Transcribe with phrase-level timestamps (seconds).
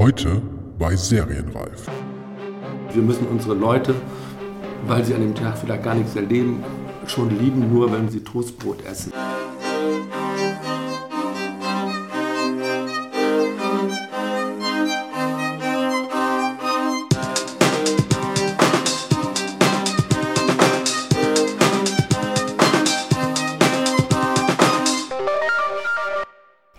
[0.00, 0.40] Heute
[0.78, 1.86] bei Serienreif.
[2.94, 3.94] Wir müssen unsere Leute,
[4.86, 6.64] weil sie an dem Tag vielleicht gar nichts erleben,
[7.06, 9.12] schon lieben, nur wenn sie Toastbrot essen.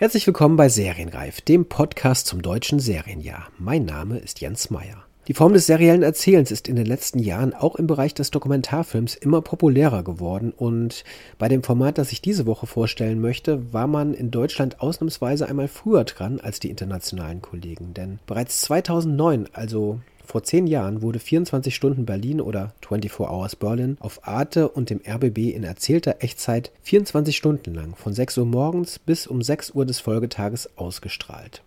[0.02, 3.50] Herzlich willkommen bei Serienreif, dem Podcast zum deutschen Serienjahr.
[3.60, 5.06] Mein Name ist Jens Meyer.
[5.28, 9.14] Die Form des seriellen Erzählens ist in den letzten Jahren auch im Bereich des Dokumentarfilms
[9.14, 11.04] immer populärer geworden und
[11.38, 15.68] bei dem Format, das ich diese Woche vorstellen möchte, war man in Deutschland ausnahmsweise einmal
[15.68, 20.00] früher dran als die internationalen Kollegen, denn bereits 2009, also
[20.32, 25.02] vor zehn Jahren wurde 24 Stunden Berlin oder 24 Hours Berlin auf Arte und dem
[25.06, 29.86] RBB in erzählter Echtzeit 24 Stunden lang von 6 Uhr morgens bis um 6 Uhr
[29.86, 31.64] des Folgetages ausgestrahlt.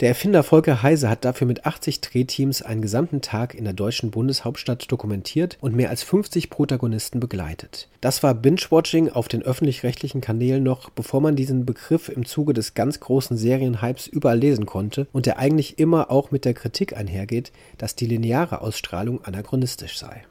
[0.00, 4.10] Der Erfinder Volker Heise hat dafür mit 80 Drehteams einen gesamten Tag in der deutschen
[4.10, 7.88] Bundeshauptstadt dokumentiert und mehr als 50 Protagonisten begleitet.
[8.02, 12.74] Das war Binge-Watching auf den öffentlich-rechtlichen Kanälen noch, bevor man diesen Begriff im Zuge des
[12.74, 17.50] ganz großen Serienhypes überall lesen konnte und der eigentlich immer auch mit der Kritik einhergeht,
[17.78, 20.26] dass die lineare Ausstrahlung anachronistisch sei.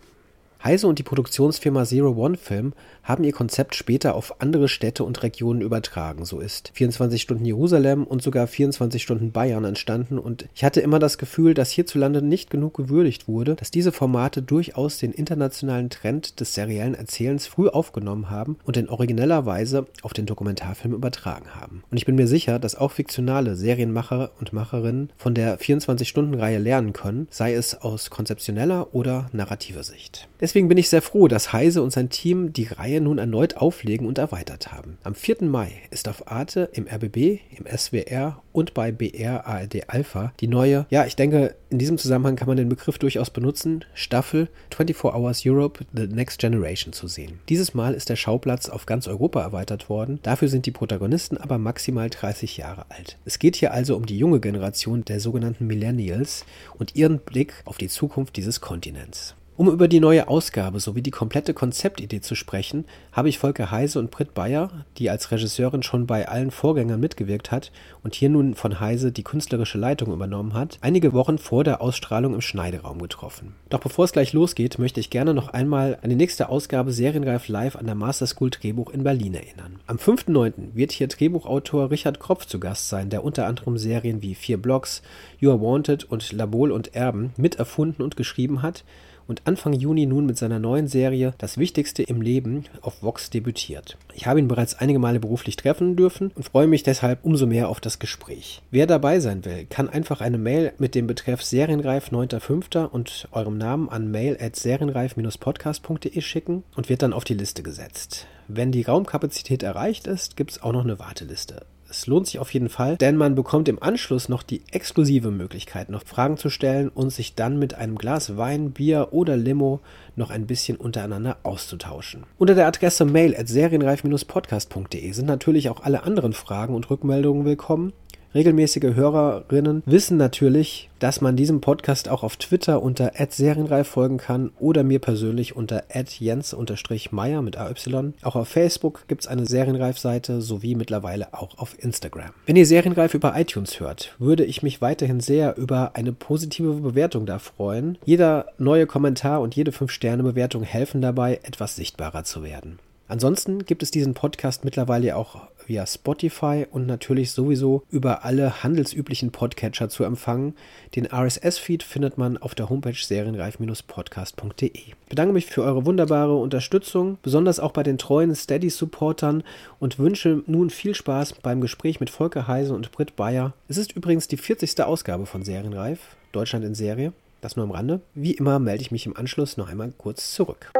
[0.66, 2.73] Heise und die Produktionsfirma Zero One Film
[3.06, 6.25] haben ihr Konzept später auf andere Städte und Regionen übertragen.
[6.25, 11.00] So ist 24 Stunden Jerusalem und sogar 24 Stunden Bayern entstanden und ich hatte immer
[11.00, 16.39] das Gefühl, dass hierzulande nicht genug gewürdigt wurde, dass diese Formate durchaus den internationalen Trend
[16.39, 21.84] des seriellen Erzählens früh aufgenommen haben und in origineller Weise auf den Dokumentarfilm übertragen haben.
[21.92, 26.94] Und ich bin mir sicher, dass auch fiktionale Serienmacher und Macherinnen von der 24-Stunden-Reihe lernen
[26.94, 30.28] können, sei es aus konzeptioneller oder narrativer Sicht.
[30.42, 34.08] Deswegen bin ich sehr froh, dass Heise und sein Team die Reihe nun erneut auflegen
[34.08, 34.98] und erweitert haben.
[35.04, 35.38] Am 4.
[35.44, 40.86] Mai ist auf Arte, im RBB, im SWR und bei BR ARD Alpha die neue,
[40.90, 45.44] ja, ich denke, in diesem Zusammenhang kann man den Begriff durchaus benutzen, Staffel 24 Hours
[45.46, 47.40] Europe The Next Generation zu sehen.
[47.50, 51.58] Dieses Mal ist der Schauplatz auf ganz Europa erweitert worden, dafür sind die Protagonisten aber
[51.58, 53.18] maximal 30 Jahre alt.
[53.25, 56.46] Es geht hier also um die junge Generation der sogenannten Millennials
[56.78, 59.36] und ihren Blick auf die Zukunft dieses Kontinents.
[59.58, 62.84] Um über die neue Ausgabe sowie die komplette Konzeptidee zu sprechen,
[63.14, 67.52] habe ich Volker Heise und Britt Bayer, die als Regisseurin schon bei allen Vorgängern mitgewirkt
[67.52, 67.72] hat
[68.04, 72.34] und hier nun von Heise die künstlerische Leitung übernommen hat, einige Wochen vor der Ausstrahlung
[72.34, 73.56] im Schneideraum getroffen.
[73.70, 77.48] Doch bevor es gleich losgeht, möchte ich gerne noch einmal an die nächste Ausgabe Serienreif
[77.48, 79.80] Live an der Master School Drehbuch in Berlin erinnern.
[79.88, 80.74] Am 5.9.
[80.74, 85.02] wird hier Drehbuchautor Richard Kropf zu Gast sein, der unter anderem Serien wie Vier Blocks,
[85.40, 88.84] You Are Wanted und Labol und Erben miterfunden und geschrieben hat
[89.28, 93.97] und Anfang Juni nun mit seiner neuen Serie Das Wichtigste im Leben auf Vox debütiert.
[94.13, 97.69] Ich habe ihn bereits einige Male beruflich treffen dürfen und freue mich deshalb umso mehr
[97.69, 98.62] auf das Gespräch.
[98.72, 102.86] Wer dabei sein will, kann einfach eine Mail mit dem Betreff Serienreif 9.5.
[102.86, 108.28] und eurem Namen an mail at serienreif-podcast.de schicken und wird dann auf die Liste gesetzt.
[108.47, 111.66] Wenn die Raumkapazität erreicht ist, gibt es auch noch eine Warteliste.
[111.95, 115.89] Es lohnt sich auf jeden Fall, denn man bekommt im Anschluss noch die exklusive Möglichkeit,
[115.89, 119.79] noch Fragen zu stellen und sich dann mit einem Glas Wein, Bier oder Limo
[120.17, 122.25] noch ein bisschen untereinander auszutauschen.
[122.38, 127.94] Unter der Adresse mail at serienreif-podcast.de sind natürlich auch alle anderen Fragen und Rückmeldungen willkommen.
[128.35, 134.51] Regelmäßige Hörerinnen wissen natürlich, dass man diesem Podcast auch auf Twitter unter @serienreif folgen kann
[134.59, 138.13] oder mir persönlich unter @jens_meier mit AY.
[138.24, 142.31] Auch auf Facebook gibt es eine Serienreif-Seite sowie mittlerweile auch auf Instagram.
[142.45, 147.25] Wenn ihr Serienreif über iTunes hört, würde ich mich weiterhin sehr über eine positive Bewertung
[147.25, 147.97] da freuen.
[148.03, 152.79] Jeder neue Kommentar und jede 5-Sterne-Bewertung helfen dabei, etwas sichtbarer zu werden.
[153.07, 159.31] Ansonsten gibt es diesen Podcast mittlerweile auch via Spotify und natürlich sowieso über alle handelsüblichen
[159.31, 160.53] Podcatcher zu empfangen.
[160.96, 164.72] Den RSS-Feed findet man auf der Homepage serienreif-podcast.de.
[164.74, 169.44] Ich bedanke mich für eure wunderbare Unterstützung, besonders auch bei den treuen Steady-Supportern
[169.80, 173.54] und wünsche nun viel Spaß beim Gespräch mit Volker Heise und Britt Bayer.
[173.68, 174.81] Es ist übrigens die 40.
[174.84, 176.00] Ausgabe von Serienreif,
[176.31, 177.13] Deutschland in Serie.
[177.42, 178.01] Das nur am Rande.
[178.16, 180.72] Wie immer melde ich mich im Anschluss noch einmal kurz zurück.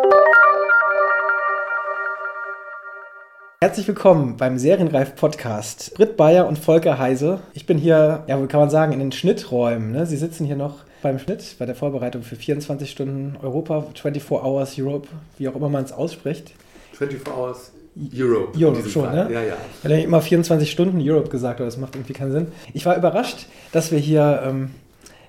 [3.62, 5.94] Herzlich willkommen beim Serienreif Podcast.
[5.96, 7.40] Britt Bayer und Volker Heise.
[7.54, 9.94] Ich bin hier, ja, wie kann man sagen, in den Schnitträumen.
[9.94, 10.06] Ne?
[10.06, 14.78] Sie sitzen hier noch beim Schnitt, bei der Vorbereitung für 24 Stunden Europa, 24 Hours
[14.78, 15.08] Europe,
[15.38, 16.52] wie auch immer man es ausspricht.
[16.94, 17.72] 24 Hours
[18.14, 18.58] Europe.
[18.60, 19.26] Europe schon, Fall.
[19.30, 19.34] ne?
[19.34, 19.56] Ja, ja.
[19.84, 22.48] Ich habe immer 24 Stunden Europe gesagt, aber das macht irgendwie keinen Sinn.
[22.74, 24.72] Ich war überrascht, dass wir hier, ähm,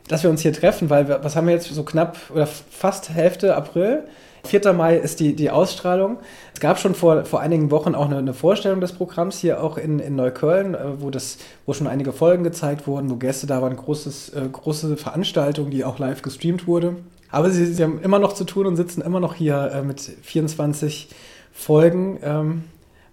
[0.09, 3.11] dass wir uns hier treffen, weil wir, was haben wir jetzt so knapp oder fast
[3.11, 4.03] Hälfte April?
[4.47, 4.73] 4.
[4.73, 6.19] Mai ist die, die Ausstrahlung.
[6.55, 9.77] Es gab schon vor, vor einigen Wochen auch eine, eine Vorstellung des Programms hier auch
[9.77, 13.63] in, in Neukölln, äh, wo, das, wo schon einige Folgen gezeigt wurden, wo Gäste da
[13.63, 16.97] waren, großes, äh, große Veranstaltung, die auch live gestreamt wurde.
[17.31, 20.01] Aber sie, sie haben immer noch zu tun und sitzen immer noch hier äh, mit
[20.01, 21.09] 24
[21.53, 22.19] Folgen.
[22.23, 22.65] Ähm,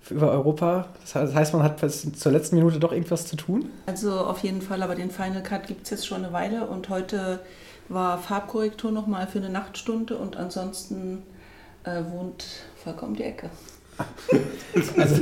[0.09, 0.87] über Europa.
[1.01, 3.69] Das heißt, man hat zur letzten Minute doch irgendwas zu tun?
[3.85, 6.89] Also auf jeden Fall, aber den Final Cut gibt es jetzt schon eine Weile und
[6.89, 7.39] heute
[7.93, 11.23] war Farbkorrektur nochmal für eine Nachtstunde und ansonsten
[11.83, 12.45] äh, wohnt
[12.75, 13.49] vollkommen die Ecke.
[14.97, 15.21] Also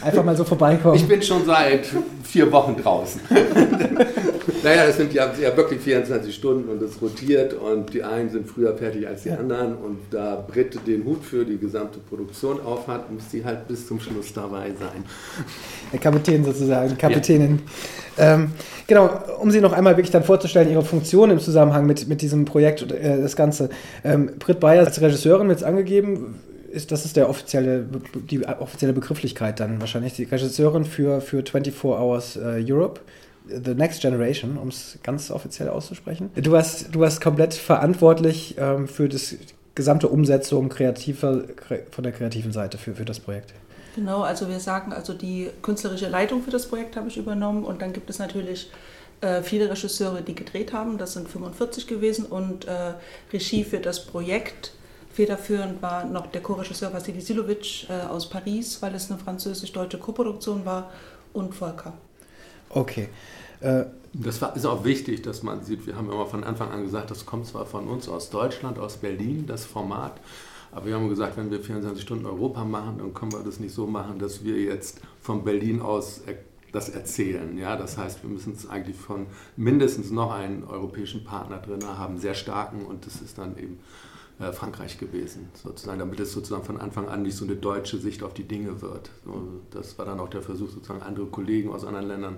[0.00, 0.94] einfach mal so vorbeikommen.
[0.94, 1.86] Ich bin schon seit
[2.22, 3.20] vier Wochen draußen.
[4.62, 8.48] naja, das sind ja, ja, wirklich 24 Stunden und es rotiert und die einen sind
[8.48, 9.38] früher fertig als die ja.
[9.38, 13.86] anderen und da Britt den Hut für die gesamte Produktion aufhat, muss sie halt bis
[13.86, 15.04] zum Schluss dabei sein.
[15.92, 17.60] Der Kapitän sozusagen, Kapitänin.
[18.16, 18.34] Ja.
[18.34, 18.52] Ähm,
[18.86, 19.10] genau,
[19.40, 22.82] um Sie noch einmal wirklich dann vorzustellen, Ihre Funktion im Zusammenhang mit, mit diesem Projekt,
[22.92, 23.70] äh, das Ganze.
[24.04, 26.38] Ähm, Britt Bayer als Regisseurin jetzt angegeben,
[26.72, 31.84] ist, das ist der offizielle, die offizielle Begrifflichkeit dann wahrscheinlich, die Regisseurin für, für 24
[31.84, 33.00] Hours uh, Europe.
[33.44, 36.30] The Next Generation, um es ganz offiziell auszusprechen.
[36.36, 39.34] Du warst, du warst komplett verantwortlich ähm, für das
[39.74, 41.42] gesamte Umsetzung kreativer,
[41.90, 43.52] von der kreativen Seite für, für das Projekt.
[43.96, 47.82] Genau, also wir sagen, also die künstlerische Leitung für das Projekt habe ich übernommen und
[47.82, 48.70] dann gibt es natürlich
[49.20, 52.94] äh, viele Regisseure, die gedreht haben, das sind 45 gewesen und äh,
[53.32, 54.72] Regie für das Projekt
[55.12, 60.64] Federführend war noch der Co-Regisseur Vassili Silovic äh, aus Paris, weil es eine französisch-deutsche Koproduktion
[60.64, 60.90] war,
[61.32, 61.94] und Volker.
[62.70, 63.08] Okay.
[63.60, 66.82] Äh, das war, ist auch wichtig, dass man sieht, wir haben immer von Anfang an
[66.82, 70.20] gesagt, das kommt zwar von uns aus Deutschland, aus Berlin, das Format,
[70.70, 73.74] aber wir haben gesagt, wenn wir 24 Stunden Europa machen, dann können wir das nicht
[73.74, 76.22] so machen, dass wir jetzt von Berlin aus
[76.72, 77.58] das erzählen.
[77.58, 79.26] Ja, das heißt, wir müssen es eigentlich von
[79.56, 83.78] mindestens noch einen europäischen Partner drin haben, sehr starken, und das ist dann eben
[84.40, 88.22] äh, Frankreich gewesen, sozusagen, damit es sozusagen von Anfang an nicht so eine deutsche Sicht
[88.22, 89.10] auf die Dinge wird.
[89.70, 92.36] das war dann auch der Versuch, sozusagen andere Kollegen aus anderen Ländern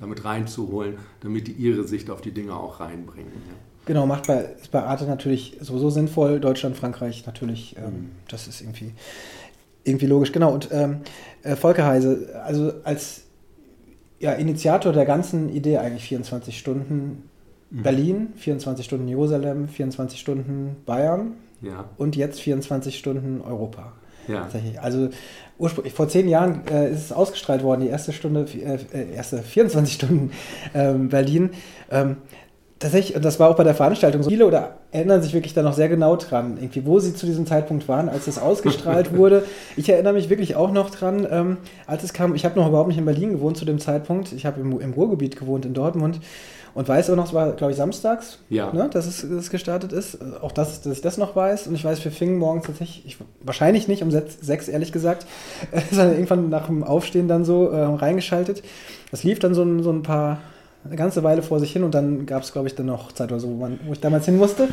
[0.00, 3.32] damit reinzuholen, damit die ihre Sicht auf die Dinge auch reinbringen.
[3.32, 3.54] Ja.
[3.84, 6.38] Genau, macht bei, ist bei Arte natürlich sowieso sinnvoll.
[6.38, 8.10] Deutschland, Frankreich natürlich, ähm, mhm.
[8.28, 8.92] das ist irgendwie,
[9.84, 10.32] irgendwie logisch.
[10.32, 11.00] Genau, und ähm,
[11.42, 13.22] äh, Volker Heise, also als
[14.20, 17.28] ja, Initiator der ganzen Idee eigentlich 24 Stunden
[17.72, 17.82] Mhm.
[17.82, 21.32] Berlin, 24 Stunden Jerusalem, 24 Stunden Bayern
[21.62, 21.86] ja.
[21.96, 23.92] und jetzt 24 Stunden Europa.
[24.28, 24.48] Ja.
[24.80, 25.08] Also
[25.58, 29.38] ursprünglich, vor zehn Jahren äh, ist es ausgestrahlt worden, die erste Stunde, äh, äh erste
[29.38, 30.30] 24 Stunden
[30.74, 31.50] ähm, Berlin.
[31.90, 32.18] Ähm,
[32.78, 35.62] tatsächlich, und das war auch bei der Veranstaltung so, viele oder erinnern sich wirklich da
[35.62, 39.44] noch sehr genau dran, irgendwie, wo sie zu diesem Zeitpunkt waren, als es ausgestrahlt wurde.
[39.76, 42.88] Ich erinnere mich wirklich auch noch dran, ähm, als es kam, ich habe noch überhaupt
[42.88, 46.20] nicht in Berlin gewohnt zu dem Zeitpunkt, ich habe im, im Ruhrgebiet gewohnt in Dortmund
[46.74, 48.72] und weiß auch noch, es war, glaube ich, samstags, ja.
[48.72, 50.18] ne, dass, es, dass es gestartet ist.
[50.40, 51.66] Auch das, dass ich das noch weiß.
[51.66, 55.26] Und ich weiß, wir fingen morgens tatsächlich, ich, wahrscheinlich nicht um sechs, ehrlich gesagt,
[55.90, 58.62] sondern irgendwann nach dem Aufstehen dann so äh, reingeschaltet.
[59.10, 60.38] Das lief dann so ein, so ein paar
[60.84, 63.30] eine ganze Weile vor sich hin und dann gab es, glaube ich, dann noch Zeit
[63.30, 64.66] oder so, wo, man, wo, ich damals hin musste.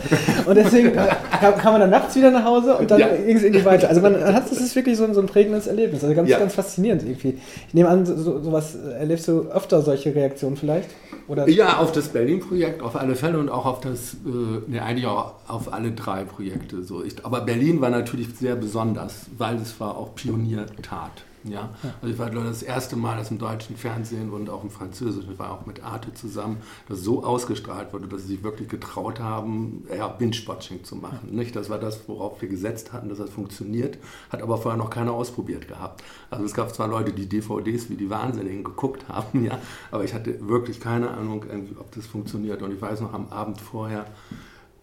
[0.46, 3.10] Und deswegen kam, kam, man dann nachts wieder nach Hause und dann ja.
[3.10, 3.90] ging es irgendwie weiter.
[3.90, 6.04] Also man hat, das ist wirklich so ein, so ein prägendes Erlebnis.
[6.04, 6.40] Also ganz, ja.
[6.40, 7.38] ganz faszinierend irgendwie.
[7.68, 10.90] Ich nehme an, so, sowas erlebst du öfter solche Reaktionen vielleicht?
[11.28, 11.48] Oder?
[11.48, 15.34] Ja, auf das Berlin-Projekt auf alle Fälle und auch auf das, äh, ne, eigentlich auch
[15.48, 16.84] auf alle drei Projekte.
[16.84, 17.04] So.
[17.04, 21.24] Ich, aber Berlin war natürlich sehr besonders, weil es war auch Pioniertat.
[21.44, 21.70] Ja,
[22.02, 25.32] also ich war glaube das erste Mal, dass im deutschen Fernsehen und auch im französischen,
[25.32, 26.58] ich war auch mit Arte zusammen,
[26.90, 31.30] das so ausgestrahlt wurde, dass sie sich wirklich getraut haben, ja, Binge-Watching zu machen.
[31.32, 31.56] Nicht?
[31.56, 33.98] Das war das, worauf wir gesetzt hatten, dass das funktioniert,
[34.30, 36.04] hat aber vorher noch keiner ausprobiert gehabt.
[36.30, 39.60] Also es gab zwar Leute, die DVDs wie die Wahnsinnigen geguckt haben, ja,
[39.92, 41.46] aber ich hatte wirklich keine Ahnung,
[41.80, 42.62] ob das funktioniert.
[42.62, 44.06] Und ich weiß noch, am Abend vorher,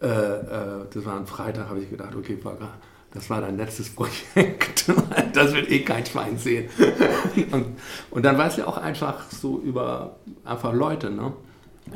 [0.01, 2.69] äh, äh, das war ein Freitag, habe ich gedacht, okay, Volker,
[3.17, 4.85] das war dein letztes Projekt,
[5.33, 6.69] das wird eh kein Schwein sehen.
[7.51, 7.65] Und,
[8.11, 11.33] und dann war es ja auch einfach so über einfach Leute, ne?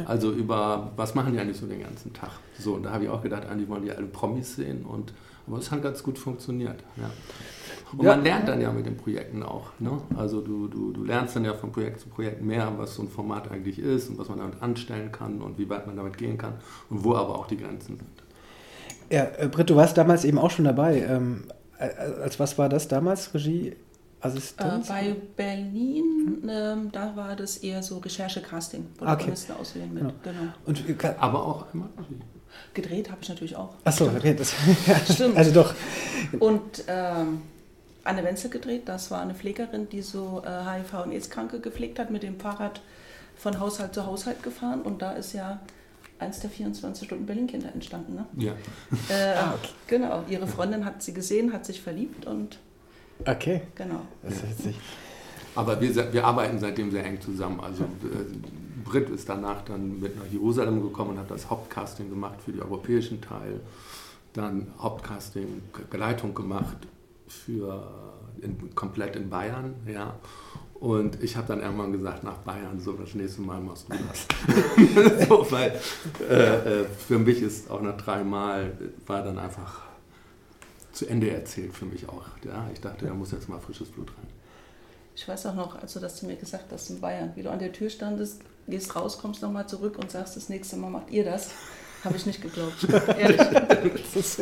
[0.05, 2.31] Also über, was machen die eigentlich so den ganzen Tag?
[2.57, 5.13] So, und da habe ich auch gedacht, eigentlich wollen die alle Promis sehen und
[5.47, 6.81] aber es hat ganz gut funktioniert.
[6.95, 7.09] Ja.
[7.91, 8.15] Und ja.
[8.15, 9.71] man lernt dann ja mit den Projekten auch.
[9.79, 9.99] Ne?
[10.15, 13.09] Also du, du, du lernst dann ja von Projekt zu Projekt mehr, was so ein
[13.09, 16.37] Format eigentlich ist und was man damit anstellen kann und wie weit man damit gehen
[16.37, 16.53] kann
[16.89, 18.20] und wo aber auch die Grenzen sind.
[19.11, 21.01] Ja, äh, Britt, du warst damals eben auch schon dabei.
[21.01, 21.43] Ähm,
[21.77, 23.33] als was war das damals?
[23.33, 23.75] Regie?
[24.21, 24.87] Assistenz?
[24.87, 29.33] Äh, bei Berlin, ähm, da war das eher so Recherche-Casting, wo okay.
[29.59, 30.03] auswählen mit.
[30.03, 30.13] Genau.
[30.23, 30.53] genau.
[30.65, 30.83] Und,
[31.19, 31.89] aber auch immer
[32.73, 33.73] Gedreht habe ich natürlich auch.
[33.83, 34.53] Achso, okay, das
[35.13, 35.37] stimmt.
[35.37, 35.73] Also doch.
[36.39, 37.41] Und ähm,
[38.03, 42.11] Anne Wenzel gedreht, das war eine Pflegerin, die so äh, HIV- und AIDS-Kranke gepflegt hat,
[42.11, 42.81] mit dem Fahrrad
[43.35, 44.81] von Haushalt zu Haushalt gefahren.
[44.81, 45.59] Und da ist ja
[46.21, 48.15] eins der 24 Stunden Berlin-Kinder entstanden.
[48.15, 48.25] Ne?
[48.37, 48.53] Ja.
[49.09, 49.71] Äh, ah, okay.
[49.87, 52.59] Genau, ihre Freundin hat sie gesehen, hat sich verliebt und.
[53.25, 53.61] Okay.
[53.75, 54.01] Genau.
[54.23, 54.75] Das ist witzig.
[55.55, 57.59] Aber wir, wir arbeiten seitdem sehr eng zusammen.
[57.59, 57.87] Also äh,
[58.83, 62.61] Britt ist danach dann mit nach Jerusalem gekommen und hat das Hauptcasting gemacht für den
[62.61, 63.59] europäischen Teil.
[64.33, 66.77] Dann Hauptcasting, Geleitung gemacht
[67.27, 67.87] für
[68.41, 69.75] in, komplett in Bayern.
[69.85, 70.15] Ja.
[70.81, 75.27] Und ich habe dann irgendwann gesagt, nach Bayern, so das nächste Mal machst du das.
[75.27, 75.79] so, weil
[76.27, 78.71] äh, äh, für mich ist auch nach dreimal,
[79.05, 79.83] war dann einfach
[80.91, 82.25] zu Ende erzählt für mich auch.
[82.43, 82.67] Ja.
[82.73, 84.27] Ich dachte, da muss jetzt mal frisches Blut rein.
[85.15, 87.51] Ich weiß auch noch, als du das zu mir gesagt hast in Bayern, wie du
[87.51, 91.11] an der Tür standest, gehst raus, kommst nochmal zurück und sagst, das nächste Mal macht
[91.11, 91.51] ihr das.
[92.03, 92.87] Habe ich nicht geglaubt.
[93.19, 93.37] Ehrlich.
[93.37, 94.39] das ist,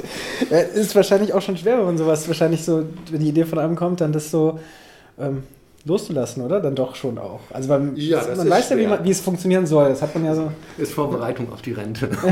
[0.74, 3.76] ist, wahrscheinlich auch schon schwer, wenn man sowas wahrscheinlich so, wenn die Idee von einem
[3.76, 4.58] kommt, dann das so
[5.18, 5.44] ähm,
[5.90, 6.62] loszulassen, oder?
[6.62, 7.42] Dann doch schon auch.
[7.52, 8.78] Also beim, ja, man weiß schwer.
[8.78, 9.90] ja, wie, man, wie, es funktionieren soll.
[9.90, 10.52] Das hat man ja so.
[10.78, 12.10] Ist Vorbereitung auf die Rente.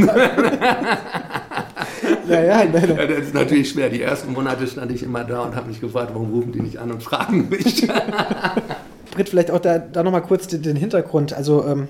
[2.30, 3.90] ja, ja, ja, das ist natürlich schwer.
[3.90, 6.78] Die ersten Monate stand ich immer da und habe mich gefragt, warum rufen die nicht
[6.78, 7.88] an und fragen mich.
[9.12, 11.34] Britt, vielleicht auch da, da nochmal kurz den, den Hintergrund.
[11.34, 11.88] Also ähm,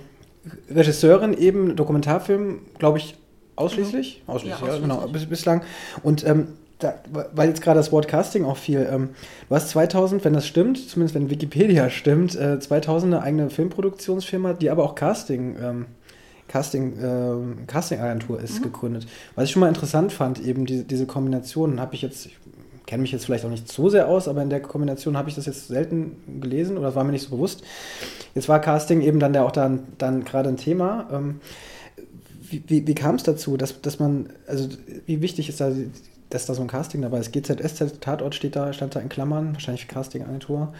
[0.69, 3.15] Regisseurin eben, Dokumentarfilm, glaube ich,
[3.55, 4.24] ausschließlich?
[4.25, 4.33] Ja.
[4.33, 5.62] Ausschließlich, ja, ja genau, bis, bislang.
[6.03, 6.47] Und ähm,
[6.79, 6.96] da,
[7.34, 9.10] weil jetzt gerade das Wort Casting auch viel, ähm,
[9.50, 14.53] du hast 2000, wenn das stimmt, zumindest wenn Wikipedia stimmt, äh, 2000 eine eigene Filmproduktionsfirma,
[14.53, 15.86] die aber auch Casting, ähm,
[16.48, 18.63] Casting, äh, Casting-Agentur ist, mhm.
[18.63, 19.07] gegründet.
[19.36, 22.38] Was ich schon mal interessant fand, eben die, diese Kombination, habe ich jetzt, ich
[22.86, 25.36] kenne mich jetzt vielleicht auch nicht so sehr aus, aber in der Kombination habe ich
[25.36, 27.63] das jetzt selten gelesen oder war mir nicht so bewusst.
[28.34, 31.10] Jetzt war Casting eben dann ja auch dann, dann gerade ein Thema.
[31.12, 31.41] Ähm,
[32.50, 34.69] wie, wie, wie kam es dazu, dass, dass man, also
[35.05, 35.72] wie wichtig ist da,
[36.29, 37.31] dass da so ein Casting dabei ist?
[37.31, 40.74] GZSZ, Tatort steht da, stand da in Klammern, wahrscheinlich Casting-Agentur.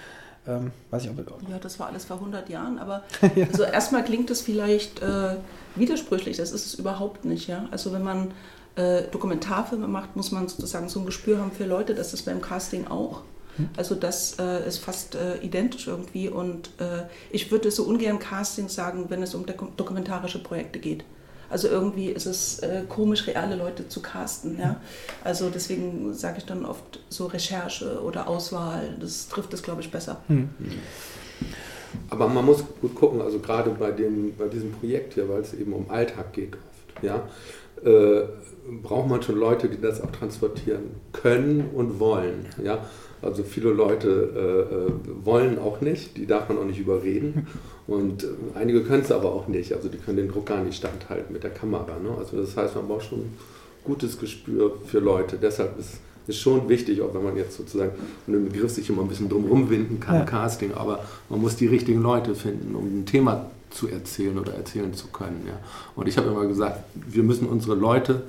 [0.48, 1.18] Ähm, weiß ich, ob,
[1.50, 3.04] ja, das war alles vor 100 Jahren, aber
[3.36, 3.48] ja.
[3.48, 5.36] also erstmal klingt es vielleicht äh,
[5.76, 7.48] widersprüchlich, das ist es überhaupt nicht.
[7.48, 7.68] Ja?
[7.72, 8.32] Also wenn man
[8.76, 12.42] äh, Dokumentarfilme macht, muss man sozusagen so ein Gespür haben für Leute, das ist beim
[12.42, 13.24] Casting auch.
[13.58, 13.70] Hm.
[13.76, 18.70] Also das äh, ist fast äh, identisch irgendwie und äh, ich würde so ungern Casting
[18.70, 21.04] sagen, wenn es um dokumentarische Projekte geht.
[21.50, 24.60] Also irgendwie ist es äh, komisch, reale Leute zu casten.
[24.60, 24.82] Ja?
[25.24, 28.96] Also deswegen sage ich dann oft so Recherche oder Auswahl.
[29.00, 30.22] Das trifft es, glaube ich, besser.
[30.28, 30.50] Hm.
[32.10, 35.54] Aber man muss gut gucken, also gerade bei, dem, bei diesem Projekt hier, weil es
[35.54, 37.28] eben um Alltag geht oft, ja,
[37.84, 38.24] äh,
[38.84, 42.46] braucht man schon Leute, die das auch transportieren können und wollen.
[42.64, 42.86] Ja?
[43.22, 47.48] Also viele Leute äh, äh, wollen auch nicht, die darf man auch nicht überreden.
[47.88, 50.76] Und äh, einige können es aber auch nicht, also die können den Druck gar nicht
[50.76, 51.98] standhalten mit der Kamera.
[52.04, 52.10] Ne?
[52.18, 53.38] Also das heißt, man braucht schon ein
[53.86, 55.38] gutes Gespür für Leute.
[55.42, 57.92] Deshalb ist es schon wichtig, auch wenn man jetzt sozusagen
[58.26, 60.26] von dem Begriff sich immer ein bisschen drumherum winden kann, ja.
[60.26, 64.94] Casting, aber man muss die richtigen Leute finden, um ein Thema zu erzählen oder erzählen
[64.94, 65.44] zu können.
[65.48, 65.60] Ja.
[65.96, 68.24] Und ich habe immer gesagt, wir müssen unsere Leute,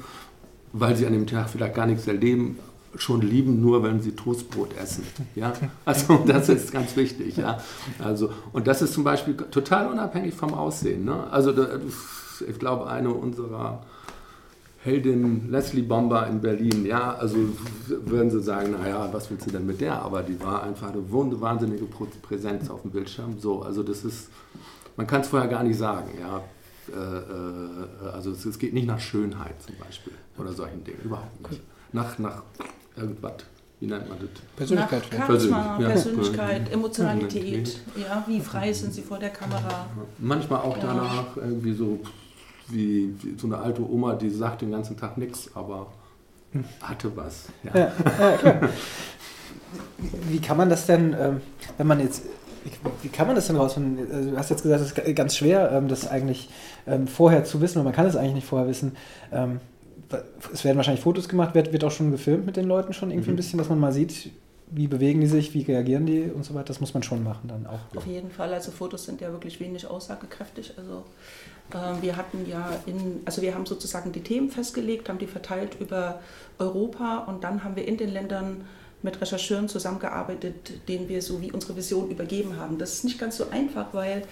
[0.72, 2.58] weil sie an dem Tag vielleicht gar nichts erleben,
[2.96, 5.04] schon lieben, nur wenn sie Toastbrot essen.
[5.34, 5.52] Ja?
[5.84, 7.36] Also das ist ganz wichtig.
[7.36, 7.60] Ja?
[7.98, 11.04] Also, und das ist zum Beispiel total unabhängig vom Aussehen.
[11.04, 11.30] Ne?
[11.30, 11.52] Also
[12.46, 13.82] ich glaube, eine unserer
[14.84, 17.36] Heldin Leslie Bomber in Berlin, ja, also
[17.88, 20.00] würden sie sagen, naja, was willst du denn mit der?
[20.02, 21.84] Aber die war einfach eine wahnsinnige
[22.22, 23.38] Präsenz auf dem Bildschirm.
[23.40, 24.30] So, also das ist,
[24.98, 26.42] man kann es vorher gar nicht sagen, ja.
[26.88, 27.18] Äh,
[28.08, 31.62] äh, also es geht nicht nach Schönheit zum Beispiel oder solchen Dingen, überhaupt nicht.
[31.92, 32.42] Nach, nach
[32.96, 33.34] irgendwas.
[33.78, 34.28] Wie nennt man das?
[34.56, 35.04] Persönlichkeit.
[35.12, 35.88] Nach Charisma, ja.
[35.90, 37.80] Persönlichkeit, Emotionalität.
[37.96, 39.86] Ja, wie frei sind sie vor der Kamera?
[40.18, 40.82] Manchmal auch ja.
[40.86, 42.00] danach irgendwie so
[42.66, 45.92] wie, wie, so eine alte Oma, die sagt den ganzen Tag nichts, aber
[46.82, 47.44] hatte was.
[47.62, 47.76] Ja.
[47.76, 48.68] Ja,
[50.28, 51.40] wie kann man das denn, ähm,
[51.76, 52.24] wenn man jetzt
[53.02, 54.06] wie, kann man das denn rausfinden?
[54.12, 56.48] Also, du hast jetzt gesagt, es ist ganz schwer, ähm, das eigentlich
[56.86, 58.92] ähm, vorher zu wissen, und man kann es eigentlich nicht vorher wissen
[60.52, 63.30] es werden wahrscheinlich Fotos gemacht, wird, wird auch schon gefilmt mit den Leuten schon irgendwie
[63.30, 63.34] mhm.
[63.34, 64.30] ein bisschen, dass man mal sieht,
[64.70, 66.66] wie bewegen die sich, wie reagieren die und so weiter.
[66.66, 67.96] Das muss man schon machen dann auch.
[67.96, 68.52] Auf jeden Fall.
[68.52, 70.74] Also Fotos sind ja wirklich wenig aussagekräftig.
[70.76, 71.04] Also
[71.72, 75.76] äh, wir hatten ja in, also wir haben sozusagen die Themen festgelegt, haben die verteilt
[75.80, 76.20] über
[76.58, 78.66] Europa und dann haben wir in den Ländern
[79.02, 82.78] mit Rechercheuren zusammengearbeitet, denen wir so wie unsere Vision übergeben haben.
[82.78, 84.22] Das ist nicht ganz so einfach, weil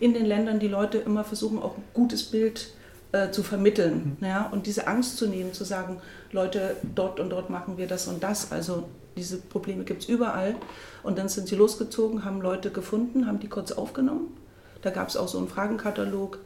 [0.00, 2.66] in den Ländern die Leute immer versuchen, auch ein gutes Bild zu
[3.12, 4.16] äh, zu vermitteln.
[4.18, 4.26] Mhm.
[4.26, 4.48] Ja?
[4.50, 6.00] Und diese Angst zu nehmen, zu sagen,
[6.32, 8.52] Leute, dort und dort machen wir das und das.
[8.52, 10.56] Also diese Probleme gibt es überall.
[11.02, 14.36] Und dann sind sie losgezogen, haben Leute gefunden, haben die kurz aufgenommen.
[14.82, 16.38] Da gab es auch so einen Fragenkatalog.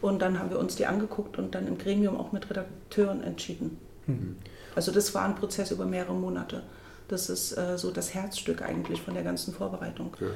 [0.00, 3.78] Und dann haben wir uns die angeguckt und dann im Gremium auch mit Redakteuren entschieden.
[4.06, 4.36] Mhm.
[4.74, 6.62] Also das war ein Prozess über mehrere Monate.
[7.10, 10.16] Das ist äh, so das Herzstück eigentlich von der ganzen Vorbereitung.
[10.20, 10.28] Ja.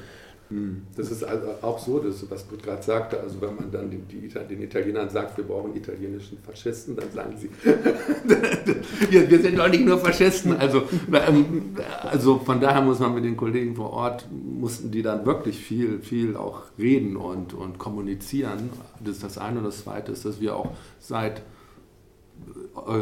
[0.51, 0.83] Hm.
[0.97, 4.09] Das ist also auch so, dass, was Britt gerade sagte, also wenn man dann den,
[4.09, 7.49] die, den Italienern sagt, wir brauchen italienischen Faschisten, dann sagen sie,
[9.11, 10.57] wir, wir, sind doch nicht nur Faschisten.
[10.57, 15.25] Also, ähm, also von daher muss man mit den Kollegen vor Ort, mussten die dann
[15.25, 18.69] wirklich viel, viel auch reden und, und kommunizieren.
[19.01, 19.59] Das ist das eine.
[19.59, 21.41] Und das zweite ist, dass wir auch seit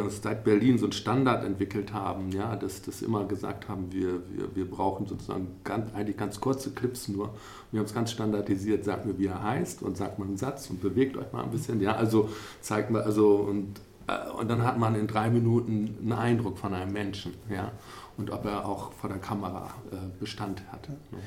[0.08, 4.54] seit Berlin so einen Standard entwickelt haben, ja, dass das immer gesagt haben, wir, wir,
[4.54, 7.30] wir brauchen sozusagen ganz, eigentlich ganz kurze Clips nur.
[7.70, 10.68] Wir haben es ganz standardisiert, sagt mir, wie er heißt und sagt mal einen Satz
[10.68, 12.28] und bewegt euch mal ein bisschen, ja, also
[12.60, 16.74] zeigt mal, also und, äh, und dann hat man in drei Minuten einen Eindruck von
[16.74, 17.72] einem Menschen, ja,
[18.18, 20.86] und ob er auch vor der Kamera äh, Bestand hat.
[20.88, 21.18] Ja.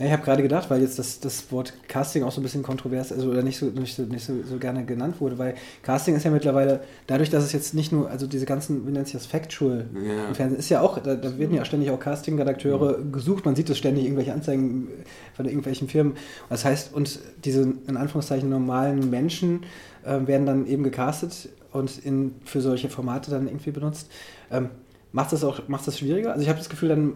[0.00, 2.62] Ja, ich habe gerade gedacht, weil jetzt das, das Wort Casting auch so ein bisschen
[2.62, 6.16] kontrovers, also oder nicht so, nicht, so, nicht so, so gerne genannt wurde, weil Casting
[6.16, 9.12] ist ja mittlerweile, dadurch, dass es jetzt nicht nur, also diese ganzen, wie nennt sich
[9.12, 10.28] das, Factual ja.
[10.28, 13.12] im Fernsehen, ist ja auch, da, da werden ja ständig auch Casting-Redakteure mhm.
[13.12, 14.88] gesucht, man sieht das ständig, irgendwelche Anzeigen
[15.34, 16.14] von irgendwelchen Firmen.
[16.48, 19.64] Das heißt, und diese in Anführungszeichen normalen Menschen
[20.06, 24.10] äh, werden dann eben gecastet und in, für solche Formate dann irgendwie benutzt.
[24.50, 24.70] Ähm,
[25.12, 26.30] macht das auch macht das schwieriger?
[26.30, 27.12] Also ich habe das Gefühl, dann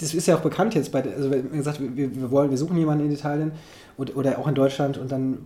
[0.00, 2.76] das ist ja auch bekannt jetzt bei, also wenn gesagt, wir, wir wollen, wir suchen
[2.76, 3.52] jemanden in Italien
[3.96, 5.38] oder, oder auch in Deutschland und dann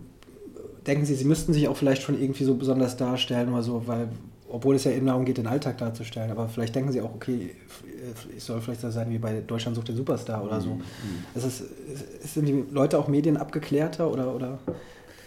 [0.85, 4.09] denken sie, sie müssten sich auch vielleicht schon irgendwie so besonders darstellen oder so, weil,
[4.49, 7.55] obwohl es ja eben darum geht, den Alltag darzustellen, aber vielleicht denken sie auch, okay,
[8.35, 10.71] ich soll vielleicht so sein wie bei Deutschland sucht den Superstar oder so.
[10.71, 10.81] Mhm.
[11.35, 14.59] Ist es, sind die Leute auch Medien abgeklärter oder, oder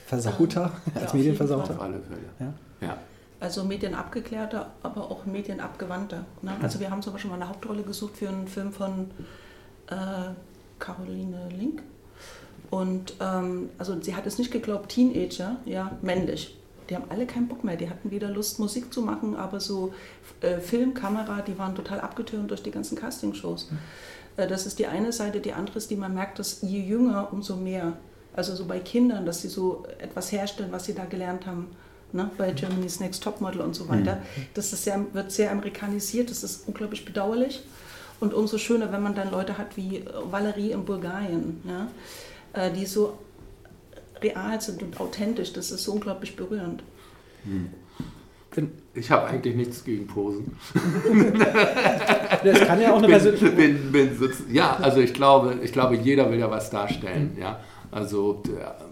[0.07, 1.75] versauter ja, als Medienversauter?
[1.75, 2.21] Auf alle Fälle.
[2.39, 2.87] Ja.
[2.87, 2.99] ja.
[3.39, 6.25] Also medienabgeklärter, aber auch medienabgewandter.
[6.41, 6.57] Ne?
[6.63, 9.11] Also wir haben zum Beispiel mal eine Hauptrolle gesucht für einen Film von
[9.89, 10.31] äh,
[10.79, 11.83] Caroline Link.
[12.71, 16.59] Und ähm, also sie hat es nicht geglaubt, Teenager, ja, männlich.
[16.89, 17.77] Die haben alle keinen Bock mehr.
[17.77, 19.93] Die hatten wieder Lust, Musik zu machen, aber so
[20.41, 23.71] äh, Film, Kamera, die waren total abgetürnt durch die ganzen Castingshows.
[23.71, 23.79] Mhm.
[24.37, 25.41] Äh, das ist die eine Seite.
[25.41, 27.95] Die andere ist, die man merkt, dass je jünger, umso mehr.
[28.35, 31.69] Also so bei Kindern, dass sie so etwas herstellen, was sie da gelernt haben
[32.13, 34.17] ne, bei Germany's Next Topmodel und so weiter.
[34.17, 34.47] Mhm.
[34.55, 37.63] Das ist sehr, wird sehr amerikanisiert, das ist unglaublich bedauerlich.
[38.19, 41.89] Und umso schöner, wenn man dann Leute hat wie äh, Valerie in Bulgarien, ja,
[42.55, 43.19] äh, die so
[44.23, 45.53] real sind und authentisch.
[45.53, 46.83] Das ist so unglaublich berührend.
[47.45, 47.71] Hm.
[48.95, 50.57] Ich habe eigentlich nichts gegen Posen.
[52.45, 53.51] das kann ja auch eine persönliche.
[53.51, 57.33] Bin, bin, bin, ja, also ich glaube, ich glaube, jeder will ja was darstellen.
[57.35, 57.43] Mhm.
[57.43, 57.61] Ja?
[57.97, 58.43] Also,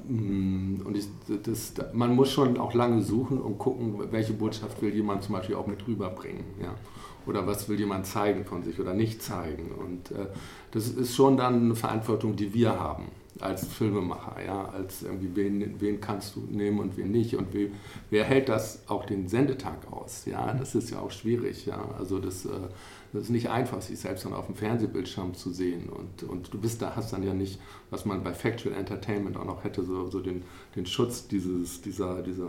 [0.09, 1.05] mm, und ich,
[1.43, 5.57] das, man muss schon auch lange suchen und gucken, welche Botschaft will jemand zum Beispiel
[5.57, 6.45] auch mit rüberbringen.
[6.59, 6.75] Ja?
[7.27, 9.73] Oder was will jemand zeigen von sich oder nicht zeigen.
[9.73, 10.29] Und äh,
[10.71, 13.09] das ist schon dann eine Verantwortung, die wir haben
[13.41, 17.73] als Filmemacher, ja, als irgendwie wen, wen kannst du nehmen und wen nicht und wie,
[18.09, 22.21] wer hält das auch den Sendetag aus, ja, das ist ja auch schwierig, ja, also
[22.21, 22.51] das, äh,
[23.15, 25.89] das ist nicht einfach, sich selbst dann auf dem Fernsehbildschirm zu sehen.
[25.89, 29.45] Und, und du bist da, hast dann ja nicht, was man bei Factual Entertainment auch
[29.45, 30.43] noch hätte, so, so den,
[30.75, 32.49] den Schutz dieses, dieser, dieser,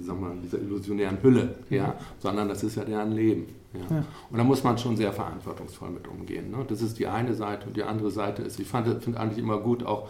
[0.00, 1.96] sag mal, dieser illusionären Hülle, ja?
[2.18, 3.46] Sondern das ist ja deren Leben.
[3.74, 3.96] Ja?
[3.96, 4.04] ja.
[4.30, 6.50] Und da muss man schon sehr verantwortungsvoll mit umgehen.
[6.50, 6.64] Ne?
[6.66, 9.84] Das ist die eine Seite und die andere Seite ist, ich finde eigentlich immer gut
[9.84, 10.08] auch,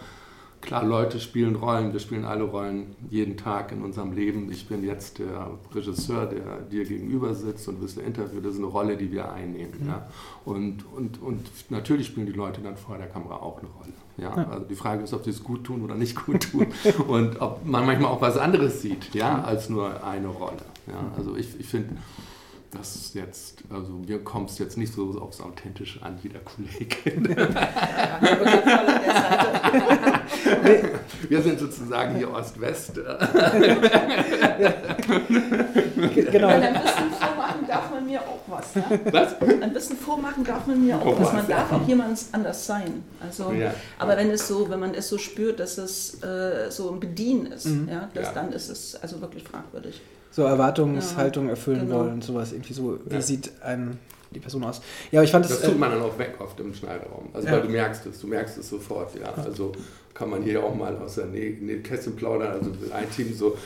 [0.66, 4.50] Klar, Leute spielen Rollen, wir spielen alle Rollen jeden Tag in unserem Leben.
[4.50, 8.66] Ich bin jetzt der Regisseur, der dir gegenüber sitzt und wirst Interview, das ist eine
[8.66, 9.74] Rolle, die wir einnehmen.
[9.78, 9.88] Mhm.
[9.88, 10.08] Ja.
[10.44, 13.92] Und, und, und natürlich spielen die Leute dann vor der Kamera auch eine Rolle.
[14.16, 14.36] Ja.
[14.36, 14.50] ja.
[14.50, 16.66] Also die Frage ist, ob sie es gut tun oder nicht gut tun
[17.06, 20.64] und ob man manchmal auch was anderes sieht, ja, als nur eine Rolle.
[20.88, 21.12] Ja.
[21.16, 21.90] Also ich, ich finde,
[22.72, 26.40] das ist jetzt, also mir kommt es jetzt nicht so aufs Authentische an, jeder
[31.28, 32.94] Wir sind sozusagen hier Ost-West.
[32.94, 33.08] genau.
[36.48, 38.74] Weil ein bisschen vormachen darf man mir auch was.
[38.74, 38.84] Ne?
[39.10, 39.40] Was?
[39.40, 41.32] Ein bisschen vormachen darf man mir auch oh, was.
[41.32, 43.04] Man darf auch jemand anders sein.
[43.20, 43.74] Also, ja.
[43.98, 47.46] Aber wenn es so, wenn man es so spürt, dass es äh, so ein Bedienen
[47.46, 47.88] ist, mhm.
[47.90, 48.32] ja, das, ja.
[48.32, 50.00] dann ist es also wirklich fragwürdig
[50.36, 52.00] so Erwartungshaltung erfüllen genau.
[52.00, 52.52] wollen und sowas.
[52.52, 53.22] Irgendwie so, wie ja.
[53.22, 53.98] sieht ein,
[54.36, 54.80] die Person aus?
[55.10, 55.60] Ja, aber ich fand das.
[55.60, 57.28] Das tut man dann auch weg oft im Schneiderraum.
[57.32, 57.54] Also, ja.
[57.54, 59.32] weil du merkst es, du merkst es sofort, ja.
[59.34, 59.72] Also
[60.16, 62.52] kann man hier auch mal aus der Nähkästchen plaudern.
[62.52, 63.56] Also ein Team so,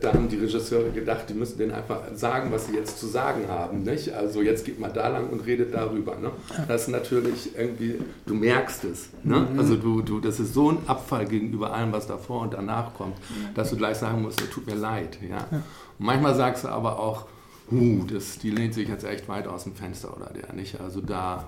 [0.00, 3.46] da haben die Regisseure gedacht, die müssen denen einfach sagen, was sie jetzt zu sagen
[3.48, 3.84] haben.
[3.84, 4.12] Nicht?
[4.12, 6.16] Also jetzt geht mal da lang und redet darüber.
[6.16, 6.30] Ne?
[6.66, 9.10] Das ist natürlich irgendwie, du merkst es.
[9.22, 9.46] Ne?
[9.52, 9.58] Mhm.
[9.58, 13.16] Also du, du, das ist so ein Abfall gegenüber allem, was davor und danach kommt,
[13.54, 15.18] dass du gleich sagen musst, tut mir leid.
[15.22, 15.46] Ja?
[15.50, 15.62] ja.
[15.98, 17.26] Manchmal sagst du aber auch,
[17.72, 20.80] uh, das, die lehnt sich jetzt echt weit aus dem Fenster oder der nicht.
[20.80, 21.46] Also da,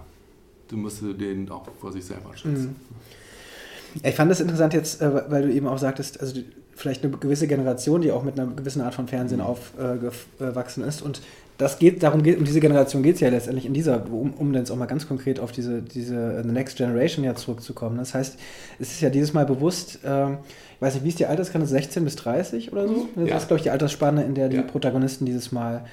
[0.68, 2.76] du musst den auch vor sich selber schützen.
[2.78, 4.00] Mhm.
[4.02, 6.40] Ich fand das interessant jetzt, äh, weil du eben auch sagtest, also
[6.74, 11.02] vielleicht eine gewisse Generation, die auch mit einer gewissen Art von Fernsehen aufgewachsen ist.
[11.02, 11.20] Und
[11.58, 14.52] das geht, darum geht, um diese Generation geht es ja letztendlich in dieser, um, um
[14.54, 17.96] jetzt auch mal ganz konkret auf diese, diese The Next Generation ja zurückzukommen.
[17.98, 18.36] Das heißt,
[18.80, 20.38] es ist ja dieses Mal bewusst, ähm,
[20.74, 23.08] ich weiß nicht, wie ist die Altersgrenze, 16 bis 30 oder so?
[23.14, 23.36] Das Ja.
[23.36, 24.62] ist, glaube ich, die Altersspanne, in der die Ja.
[24.62, 25.84] Protagonisten dieses Mal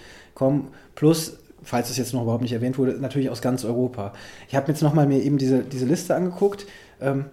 [0.42, 0.70] kommen.
[0.96, 4.14] Plus, falls es jetzt noch überhaupt nicht erwähnt wurde, natürlich aus ganz Europa.
[4.50, 6.66] Ich habe jetzt nochmal mir eben diese, diese Liste angeguckt.
[7.00, 7.26] Ähm,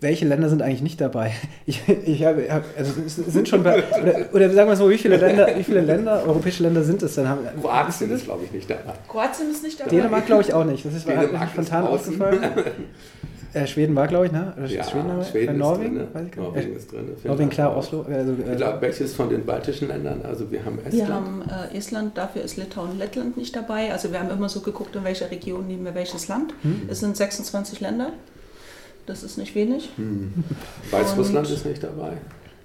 [0.00, 1.32] welche Länder sind eigentlich nicht dabei?
[1.66, 4.96] Ich, ich habe, hab- also es sind schon bei, oder, oder sagen wir so, wie
[4.98, 7.28] viele Länder, wie viele Länder, europäische Länder sind es denn?
[7.28, 8.92] Haben, Kroatien ist, glaube ich, nicht dabei.
[9.08, 9.90] Kroatien ist nicht dabei.
[9.90, 10.84] Dänemark glaube ich auch nicht.
[10.86, 12.20] Das ist mir spontan draußen.
[13.54, 14.54] Äh, Schweden war, glaube ich, ne?
[14.68, 15.22] Ja, Schweden?
[15.24, 15.96] Schweden äh, ist Norwegen?
[15.96, 16.08] drin.
[16.12, 16.54] Weiß ich gar nicht.
[16.54, 17.16] Norwegen Äh, ist drin.
[17.24, 17.76] Norwegen, klar, auch.
[17.76, 18.02] Oslo.
[18.08, 20.22] Also, Ich äh, glaube, welches von den baltischen Ländern?
[20.24, 20.96] Also wir haben Estland.
[20.96, 23.92] Wir haben äh, Estland, dafür ist Litauen und Lettland nicht dabei.
[23.92, 26.54] Also wir haben immer so geguckt, in welcher Region nehmen wir welches Land.
[26.62, 26.82] Hm.
[26.88, 28.12] Es sind 26 Länder.
[29.06, 29.90] Das ist nicht wenig.
[29.96, 30.32] Hm.
[30.90, 32.12] Weißrussland ist nicht dabei.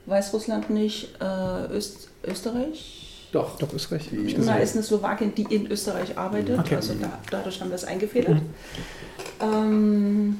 [0.06, 3.30] Weißrussland nicht, äh, Öst, Österreich.
[3.34, 3.58] Doch.
[3.58, 4.10] doch, ist recht.
[4.12, 6.58] Die- Hab ich Da ist eine Slowakin, die in Österreich arbeitet.
[6.60, 6.76] Okay.
[6.78, 8.41] Also da, dadurch haben wir es eingefädelt.
[9.41, 10.38] Ähm,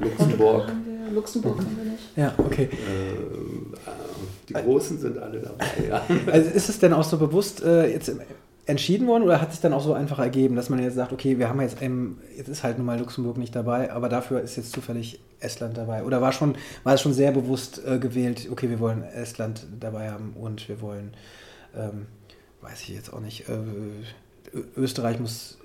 [0.00, 0.72] Luxemburg.
[1.12, 2.16] Luxemburg haben wir nicht.
[2.16, 2.68] Ja, okay.
[2.72, 3.90] Ähm, äh,
[4.48, 6.02] die Großen sind alle dabei, ja.
[6.30, 8.12] Also ist es denn auch so bewusst äh, jetzt
[8.66, 11.38] entschieden worden oder hat sich dann auch so einfach ergeben, dass man jetzt sagt, okay,
[11.38, 14.56] wir haben jetzt, ähm, jetzt ist halt nun mal Luxemburg nicht dabei, aber dafür ist
[14.56, 16.02] jetzt zufällig Estland dabei?
[16.02, 20.10] Oder war, schon, war es schon sehr bewusst äh, gewählt, okay, wir wollen Estland dabei
[20.10, 21.14] haben und wir wollen,
[21.76, 22.06] ähm,
[22.60, 23.54] weiß ich jetzt auch nicht, äh,
[24.76, 25.58] Österreich muss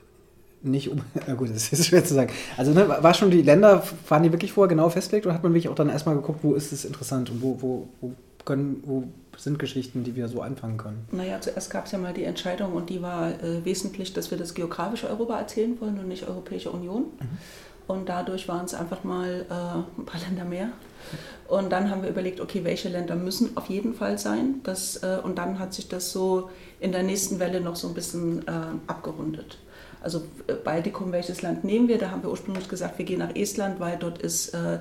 [0.64, 1.02] nicht um.
[1.28, 2.32] Ja gut, das ist schwer zu sagen.
[2.58, 5.54] Also ne, war schon die Länder, waren die wirklich vorher genau festgelegt oder hat man
[5.54, 8.14] wirklich auch dann erstmal geguckt, wo ist es interessant und wo, wo, wo,
[8.46, 9.04] können, wo
[9.38, 11.06] sind Geschichten, die wir so anfangen können?
[11.12, 14.38] Naja, zuerst gab es ja mal die Entscheidung und die war äh, wesentlich, dass wir
[14.38, 17.06] das geografische Europa erzählen wollen und nicht Europäische Union.
[17.88, 20.70] Und dadurch waren es einfach mal äh, ein paar Länder mehr.
[21.48, 24.62] Und dann haben wir überlegt, okay, welche Länder müssen auf jeden Fall sein.
[24.64, 27.94] Das, äh, und dann hat sich das so in der nächsten Welle noch so ein
[27.94, 28.52] bisschen äh,
[28.88, 29.58] abgerundet.
[30.02, 31.98] Also äh, Baltikum, welches Land nehmen wir?
[31.98, 34.80] Da haben wir ursprünglich gesagt, wir gehen nach Estland, weil dort ist äh,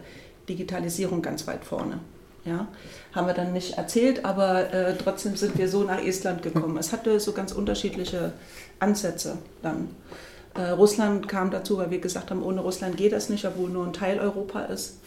[0.49, 2.01] Digitalisierung ganz weit vorne.
[2.47, 2.69] Ja,
[3.13, 6.79] haben wir dann nicht erzählt, aber äh, trotzdem sind wir so nach Estland gekommen.
[6.79, 8.33] Es hatte so ganz unterschiedliche
[8.79, 9.89] Ansätze dann.
[10.55, 13.87] Äh, Russland kam dazu, weil wir gesagt haben, ohne Russland geht das nicht, obwohl nur
[13.87, 15.01] ein Teil Europa ist.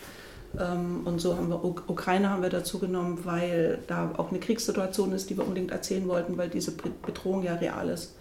[0.60, 4.40] Ähm, und so haben wir Uk- Ukraine haben wir dazu genommen, weil da auch eine
[4.40, 8.14] Kriegssituation ist, die wir unbedingt erzählen wollten, weil diese Be- Bedrohung ja real ist.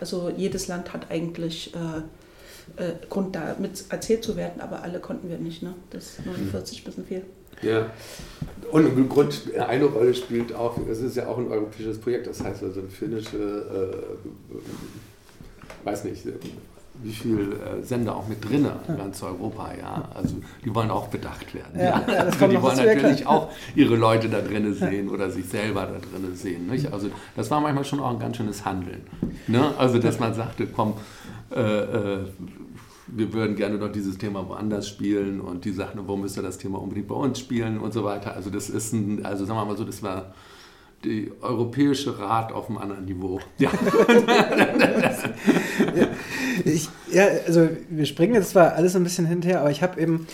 [0.00, 5.00] Also jedes Land hat eigentlich äh, äh, Grund, da mit erzählt zu werden, aber alle
[5.00, 5.62] konnten wir nicht.
[5.62, 5.74] Ne?
[5.90, 7.22] Das 49 bisschen viel.
[7.62, 7.90] Ja.
[8.70, 12.42] Und im Grund eine Rolle spielt auch, es ist ja auch ein europäisches Projekt, das
[12.42, 14.56] heißt also finnische, äh,
[15.84, 16.24] weiß nicht,
[17.02, 20.08] wie viele äh, Sender auch mit drin in ganz Europa, ja.
[20.14, 21.78] Also die wollen auch bedacht werden.
[21.78, 25.82] Ja, ja, also die wollen natürlich auch ihre Leute da drinnen sehen oder sich selber
[25.82, 26.66] da drinnen sehen.
[26.66, 26.92] Nicht?
[26.92, 29.02] Also das war manchmal schon auch ein ganz schönes Handeln.
[29.46, 29.72] Ne?
[29.78, 30.94] Also dass man sagte, komm,
[31.54, 32.18] äh, äh,
[33.06, 36.80] wir würden gerne noch dieses Thema woanders spielen und die sagten, warum müsste das Thema
[36.80, 38.34] unbedingt bei uns spielen und so weiter.
[38.34, 40.34] Also das ist ein, also sagen wir mal so, das war
[41.04, 43.40] die europäische Rat auf einem anderen Niveau.
[43.58, 43.70] Ja.
[46.68, 50.26] Ich, ja, also wir springen jetzt zwar alles ein bisschen hinterher, aber ich habe eben,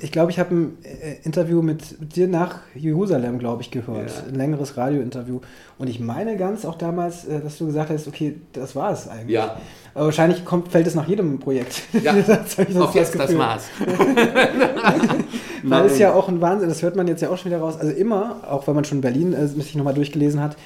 [0.00, 4.10] ich glaube, ich habe ein äh, Interview mit, mit dir nach Jerusalem, glaube ich, gehört.
[4.10, 4.28] Ja.
[4.28, 5.40] Ein längeres Radiointerview.
[5.78, 9.08] Und ich meine ganz auch damals, äh, dass du gesagt hast, okay, das war es
[9.08, 9.30] eigentlich.
[9.30, 9.56] Ja.
[9.94, 11.82] Aber wahrscheinlich kommt, fällt es nach jedem Projekt.
[12.02, 13.38] Ja, Das auf jetzt, das Gefühl.
[13.38, 13.64] war's.
[15.62, 17.76] Weil es ja auch ein Wahnsinn, das hört man jetzt ja auch schon wieder raus.
[17.78, 20.56] Also immer, auch wenn man schon Berlin äh, sich nochmal durchgelesen hat,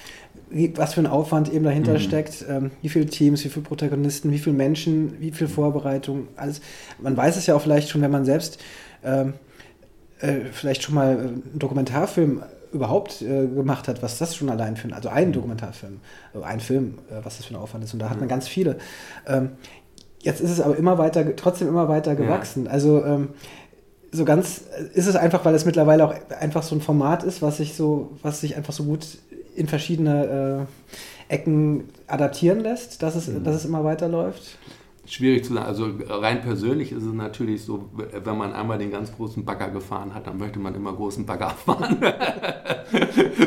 [0.53, 4.31] wie, was für ein Aufwand eben dahinter steckt, ähm, wie viele Teams, wie viele Protagonisten,
[4.31, 6.61] wie viele Menschen, wie viel Vorbereitung, alles.
[7.01, 8.59] Man weiß es ja auch vielleicht schon, wenn man selbst
[9.05, 9.35] ähm,
[10.21, 14.77] äh, vielleicht schon mal äh, einen Dokumentarfilm überhaupt äh, gemacht hat, was das schon allein
[14.77, 16.01] für ein, also einen Dokumentarfilm,
[16.35, 17.93] äh, ein Film, äh, was das für ein Aufwand ist.
[17.93, 18.77] Und da hat man ganz viele.
[19.27, 19.51] Ähm,
[20.21, 22.69] jetzt ist es aber immer weiter, trotzdem immer weiter gewachsen.
[22.69, 23.31] Also ähm,
[24.13, 27.43] so ganz äh, ist es einfach, weil es mittlerweile auch einfach so ein Format ist,
[27.43, 29.07] was sich so, was sich einfach so gut
[29.55, 30.67] in verschiedene
[31.29, 34.59] äh, Ecken adaptieren lässt, dass es, dass es immer weiterläuft.
[35.05, 35.67] Schwierig zu sagen.
[35.67, 40.15] Also rein persönlich ist es natürlich so, wenn man einmal den ganz großen Bagger gefahren
[40.15, 41.99] hat, dann möchte man immer großen Bagger fahren.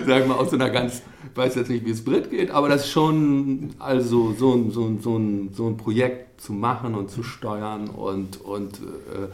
[0.06, 1.02] Sagen wir aus so einer ganz,
[1.36, 4.86] weiß jetzt nicht, wie es Brit geht, aber das ist schon also so ein, so
[4.86, 9.28] ein, so ein, so ein Projekt zu machen und zu steuern und, und äh,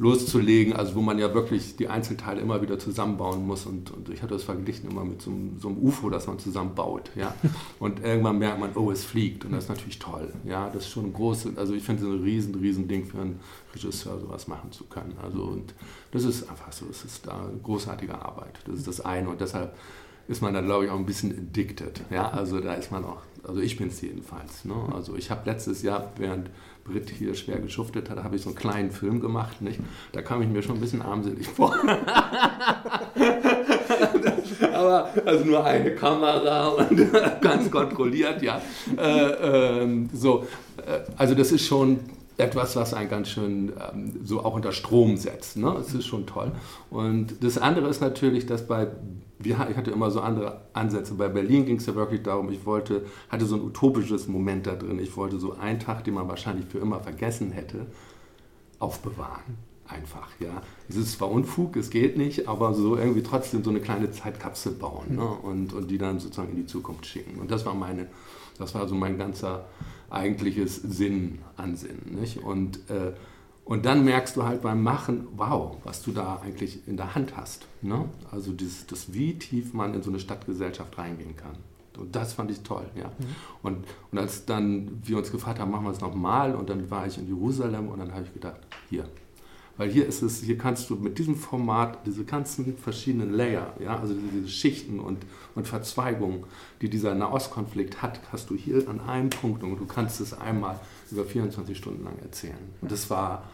[0.00, 3.66] loszulegen, also wo man ja wirklich die Einzelteile immer wieder zusammenbauen muss.
[3.66, 6.38] Und, und ich hatte das verglichen immer mit so einem, so einem, UFO, das man
[6.38, 7.10] zusammenbaut.
[7.16, 7.34] Ja?
[7.78, 9.44] Und irgendwann merkt man, oh, es fliegt.
[9.44, 10.32] Und das ist natürlich toll.
[10.46, 10.70] Ja?
[10.70, 13.40] Das ist schon ein großes, also ich finde es ein riesen, riesen Ding für einen
[13.74, 15.14] Regisseur, sowas machen zu können.
[15.22, 15.74] Also und
[16.12, 18.58] das ist einfach so, es ist da großartige Arbeit.
[18.64, 19.28] Das ist das eine.
[19.28, 19.76] Und deshalb
[20.30, 22.02] ist man da, glaube ich, auch ein bisschen addicted.
[22.08, 22.30] Ja?
[22.30, 24.64] Also da ist man auch, also ich bin es jedenfalls.
[24.64, 24.74] Ne?
[24.94, 26.50] Also ich habe letztes Jahr, während
[26.84, 29.60] Brit hier schwer geschuftet hat, habe ich so einen kleinen Film gemacht.
[29.60, 29.80] Nicht?
[30.12, 31.74] Da kam ich mir schon ein bisschen armselig vor.
[34.72, 38.62] Aber also nur eine Kamera und ganz kontrolliert, ja.
[38.96, 40.46] Äh, äh, so,
[41.16, 41.98] also das ist schon
[42.38, 45.56] etwas, was einen ganz schön ähm, so auch unter Strom setzt.
[45.56, 45.74] Ne?
[45.76, 46.52] Das ist schon toll.
[46.88, 48.86] Und das andere ist natürlich, dass bei
[49.42, 51.14] ich hatte immer so andere Ansätze.
[51.14, 54.74] Bei Berlin ging es ja wirklich darum, ich wollte, hatte so ein utopisches Moment da
[54.74, 54.98] drin.
[54.98, 57.86] Ich wollte so einen Tag, den man wahrscheinlich für immer vergessen hätte,
[58.78, 59.70] aufbewahren.
[59.88, 60.62] Einfach, ja.
[60.88, 64.72] Es ist zwar Unfug, es geht nicht, aber so irgendwie trotzdem so eine kleine Zeitkapsel
[64.72, 65.26] bauen ne?
[65.26, 67.40] und, und die dann sozusagen in die Zukunft schicken.
[67.40, 68.06] Und das war meine,
[68.56, 69.64] das war so mein ganzer
[70.08, 72.18] eigentliches Sinn, Ansinnen.
[72.20, 72.38] Nicht?
[72.38, 73.12] Und äh,
[73.64, 77.36] und dann merkst du halt beim Machen, wow, was du da eigentlich in der Hand
[77.36, 77.66] hast.
[77.82, 78.08] Ne?
[78.30, 81.56] Also das, das, wie tief man in so eine Stadtgesellschaft reingehen kann.
[81.98, 82.86] Und das fand ich toll.
[82.96, 83.06] Ja.
[83.06, 83.36] Mhm.
[83.62, 87.06] Und, und als dann wir uns gefragt haben, machen wir es nochmal, und dann war
[87.06, 89.04] ich in Jerusalem und dann habe ich gedacht, hier.
[89.76, 93.98] Weil hier ist es, hier kannst du mit diesem Format diese ganzen verschiedenen Layer, ja,
[93.98, 96.44] also diese Schichten und, und Verzweigungen,
[96.82, 100.78] die dieser Nahostkonflikt hat, hast du hier an einem Punkt und du kannst es einmal
[101.12, 102.74] über 24 Stunden lang erzählen.
[102.80, 103.44] Und das war,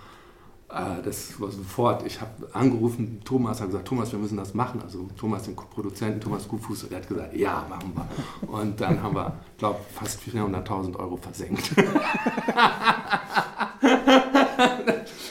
[0.69, 4.81] äh, das war sofort, ich habe angerufen, Thomas hat gesagt, Thomas, wir müssen das machen.
[4.83, 8.07] Also Thomas, den Produzenten, Thomas Gutfuß, der hat gesagt, ja, machen wir.
[8.49, 11.71] Und dann haben wir, glaube fast 400.000 Euro versenkt.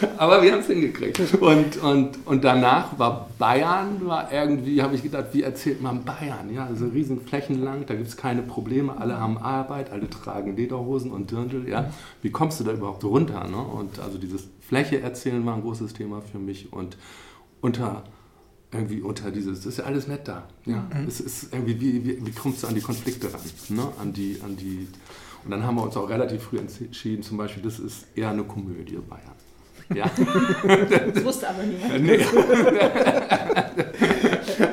[0.17, 1.19] Aber wir haben es hingekriegt.
[1.39, 6.53] Und, und, und danach war Bayern, war irgendwie, habe ich gedacht, wie erzählt man Bayern?
[6.53, 10.55] Ja, also riesen Flächen lang, da gibt es keine Probleme, alle haben Arbeit, alle tragen
[10.55, 11.67] Lederhosen und Dirndl.
[11.67, 11.91] Ja.
[12.21, 13.47] Wie kommst du da überhaupt runter?
[13.47, 13.58] Ne?
[13.58, 16.71] Und also dieses Fläche erzählen war ein großes Thema für mich.
[16.73, 16.97] Und
[17.62, 18.03] unter
[18.71, 20.47] irgendwie unter dieses, das ist ja alles nett da.
[20.65, 20.88] Ja?
[20.93, 21.08] Mhm.
[21.08, 23.41] Es ist irgendwie, wie, wie, wie kommst du an die Konflikte ran?
[23.69, 23.88] Ne?
[24.01, 24.88] An die, an die,
[25.43, 28.43] und dann haben wir uns auch relativ früh entschieden, zum Beispiel, das ist eher eine
[28.43, 29.36] Komödie Bayern.
[29.93, 30.10] Ja.
[31.13, 32.04] Das wusste aber niemand.
[32.04, 32.19] Nee.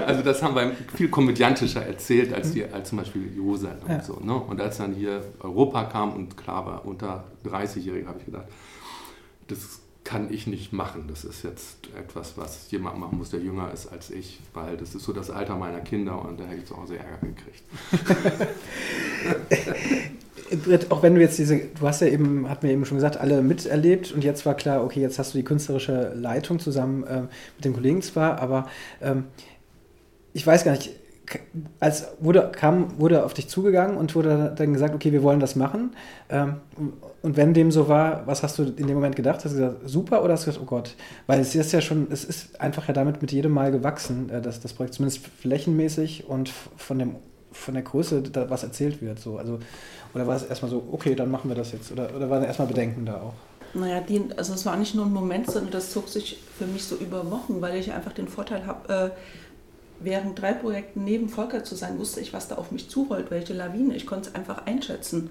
[0.07, 3.97] Also das haben wir viel komödiantischer erzählt als, die, als zum Beispiel Jerusalem ja.
[3.97, 4.21] und so.
[4.23, 4.35] Ne?
[4.35, 8.47] Und als dann hier Europa kam und klar war, unter 30-Jährige, habe ich gedacht,
[9.49, 11.07] das kann ich nicht machen.
[11.09, 14.95] Das ist jetzt etwas, was jemand machen muss, der jünger ist als ich, weil das
[14.95, 17.63] ist so das Alter meiner Kinder und da hätte ich zu Hause Ärger gekriegt.
[20.91, 23.43] Auch wenn du jetzt diese, du hast ja eben, hat mir eben schon gesagt, alle
[23.43, 27.65] miterlebt und jetzt war klar, okay, jetzt hast du die künstlerische Leitung zusammen äh, mit
[27.65, 28.69] dem Kollegen zwar, aber
[29.01, 29.25] ähm,
[30.33, 30.91] ich weiß gar nicht,
[31.81, 35.57] als wurde, kam, wurde auf dich zugegangen und wurde dann gesagt, okay, wir wollen das
[35.57, 35.93] machen.
[36.29, 36.57] Ähm,
[37.23, 39.45] und wenn dem so war, was hast du in dem Moment gedacht?
[39.45, 40.97] Hast du gesagt, super oder hast du gesagt, oh Gott?
[41.27, 44.41] Weil es ist ja schon, es ist einfach ja damit mit jedem Mal gewachsen, äh,
[44.43, 47.17] dass das Projekt zumindest flächenmäßig und von dem
[47.53, 49.19] von der Größe, was erzählt wird.
[49.19, 49.37] So.
[49.37, 49.59] Also,
[50.15, 51.93] oder war es erstmal so, okay, dann machen wir das jetzt?
[51.93, 53.35] Oder, oder waren erstmal Bedenken da auch?
[53.75, 56.85] Naja, die, also es war nicht nur ein Moment, sondern das zog sich für mich
[56.85, 59.11] so über Wochen, weil ich einfach den Vorteil habe, äh,
[60.01, 63.55] während drei Projekten neben Volker zu sein, wusste ich, was da auf mich zurollt, welche
[63.55, 63.95] Lawine.
[63.95, 65.31] Ich konnte es einfach einschätzen.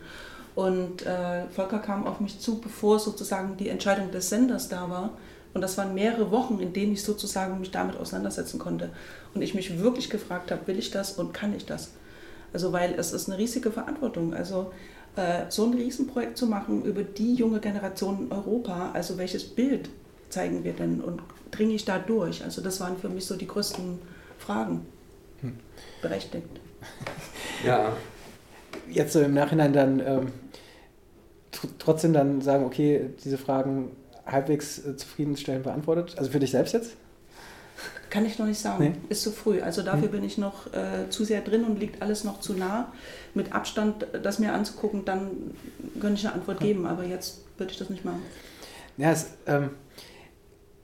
[0.55, 5.11] Und äh, Volker kam auf mich zu, bevor sozusagen die Entscheidung des Senders da war.
[5.53, 8.89] Und das waren mehrere Wochen, in denen ich sozusagen mich damit auseinandersetzen konnte.
[9.33, 11.91] Und ich mich wirklich gefragt habe, will ich das und kann ich das?
[12.53, 14.33] Also weil es ist eine riesige Verantwortung.
[14.33, 14.71] Also
[15.15, 19.89] äh, so ein Riesenprojekt zu machen über die junge Generation in Europa, also welches Bild
[20.29, 22.43] zeigen wir denn und dringe ich da durch?
[22.43, 23.99] Also das waren für mich so die größten
[24.37, 24.85] Fragen.
[25.41, 25.57] Hm.
[26.01, 26.47] Berechtigt.
[27.63, 27.95] Ja.
[28.89, 30.31] Jetzt so im Nachhinein dann ähm,
[31.77, 33.91] trotzdem dann sagen, okay, diese Fragen
[34.25, 36.15] halbwegs äh, zufriedenstellend beantwortet.
[36.17, 36.97] Also für dich selbst jetzt?
[38.11, 38.83] Kann ich noch nicht sagen.
[38.83, 38.93] Nee.
[39.09, 39.61] Ist zu früh.
[39.61, 40.11] Also dafür mhm.
[40.11, 42.91] bin ich noch äh, zu sehr drin und liegt alles noch zu nah.
[43.33, 45.31] Mit Abstand das mir anzugucken, dann
[45.99, 48.21] könnte ich eine Antwort geben, aber jetzt würde ich das nicht machen.
[48.97, 49.69] Ja, es ähm,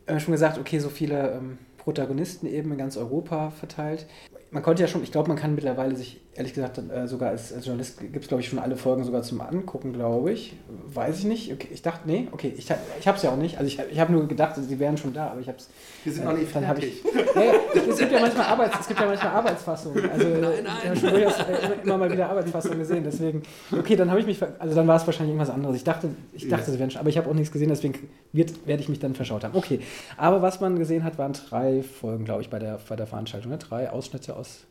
[0.08, 4.08] schon gesagt, okay, so viele ähm, Protagonisten eben in ganz Europa verteilt.
[4.52, 7.52] man konnte ja schon, ich glaube, man kann mittlerweile sich, ehrlich gesagt, äh, sogar als,
[7.52, 10.56] als Journalist gibt es, glaube ich, schon alle Folgen sogar zum Angucken, glaube ich.
[10.94, 11.52] Weiß ich nicht.
[11.52, 12.70] Okay, ich dachte, nee, okay, ich,
[13.00, 13.58] ich habe es ja auch nicht.
[13.58, 15.70] Also ich, ich habe nur gedacht, sie wären schon da, aber ich habe es.
[16.04, 17.04] Wir sind äh, noch nicht fertig.
[17.04, 17.54] Ich, ja, ja,
[17.90, 20.10] es, gibt ja manchmal Arbeits, es gibt ja manchmal Arbeitsfassungen.
[20.10, 20.76] Also nein, nein.
[20.84, 23.04] ich habe schon durchaus äh, immer mal wieder Arbeitsfassungen gesehen.
[23.04, 25.76] Deswegen, okay, dann habe ich mich, also dann war es wahrscheinlich irgendwas anderes.
[25.76, 27.96] Ich dachte, ich dachte, sie wären schon, aber ich habe auch nichts gesehen, deswegen
[28.32, 29.56] werde ich mich dann verschaut haben.
[29.56, 29.80] Okay,
[30.18, 33.52] aber was man gesehen hat, waren drei Folgen, glaube ich, bei der, bei der Veranstaltung.
[33.52, 33.58] Ne?
[33.58, 34.68] Drei Ausschnitte aus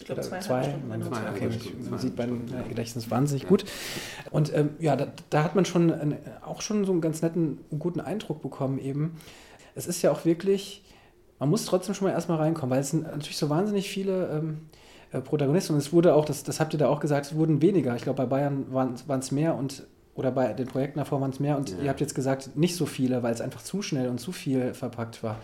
[0.00, 1.50] ich glaube, zwei, zwei, Stunden, zwei okay,
[1.88, 3.64] man sieht beim Gedächtnis wahnsinnig gut.
[4.30, 7.60] Und ähm, ja, da, da, hat man schon einen, auch schon so einen ganz netten,
[7.78, 9.16] guten Eindruck bekommen eben.
[9.74, 10.82] Es ist ja auch wirklich,
[11.38, 14.60] man muss trotzdem schon mal erstmal reinkommen, weil es sind natürlich so wahnsinnig viele ähm,
[15.12, 15.74] äh, Protagonisten.
[15.74, 17.94] Und es wurde auch, das, das habt ihr da auch gesagt, es wurden weniger.
[17.94, 19.86] Ich glaube, bei Bayern waren es mehr und
[20.20, 21.76] oder bei den Projekten davor waren es mehr und ja.
[21.82, 24.74] ihr habt jetzt gesagt, nicht so viele, weil es einfach zu schnell und zu viel
[24.74, 25.36] verpackt war.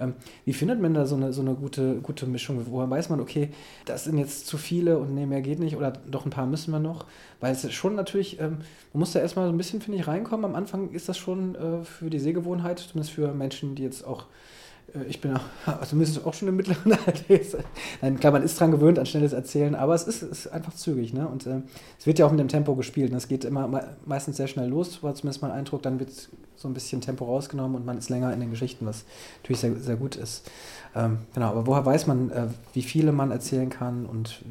[0.00, 2.60] Ähm, wie findet man da so eine, so eine gute, gute Mischung?
[2.68, 3.50] Woher weiß man, okay,
[3.84, 6.72] das sind jetzt zu viele und nee, mehr geht nicht oder doch ein paar müssen
[6.72, 7.06] wir noch?
[7.40, 8.58] Weil es schon natürlich, ähm,
[8.92, 10.44] man muss da erstmal so ein bisschen, finde ich, reinkommen.
[10.44, 14.26] Am Anfang ist das schon äh, für die Sehgewohnheit, zumindest für Menschen, die jetzt auch
[15.08, 15.42] ich bin auch,
[15.80, 17.58] also auch schon im mittleren Alter.
[18.00, 21.12] Nein, klar, man ist dran gewöhnt an schnelles Erzählen, aber es ist, ist einfach zügig.
[21.12, 21.26] Ne?
[21.26, 21.60] Und äh,
[21.98, 23.10] es wird ja auch mit dem Tempo gespielt.
[23.10, 23.68] Und es geht immer
[24.04, 25.82] meistens sehr schnell los, war zumindest mein Eindruck.
[25.82, 26.10] Dann wird
[26.56, 29.04] so ein bisschen Tempo rausgenommen und man ist länger in den Geschichten, was
[29.42, 30.50] natürlich sehr, sehr gut ist.
[30.94, 34.42] Ähm, genau, aber woher weiß man, äh, wie viele man erzählen kann und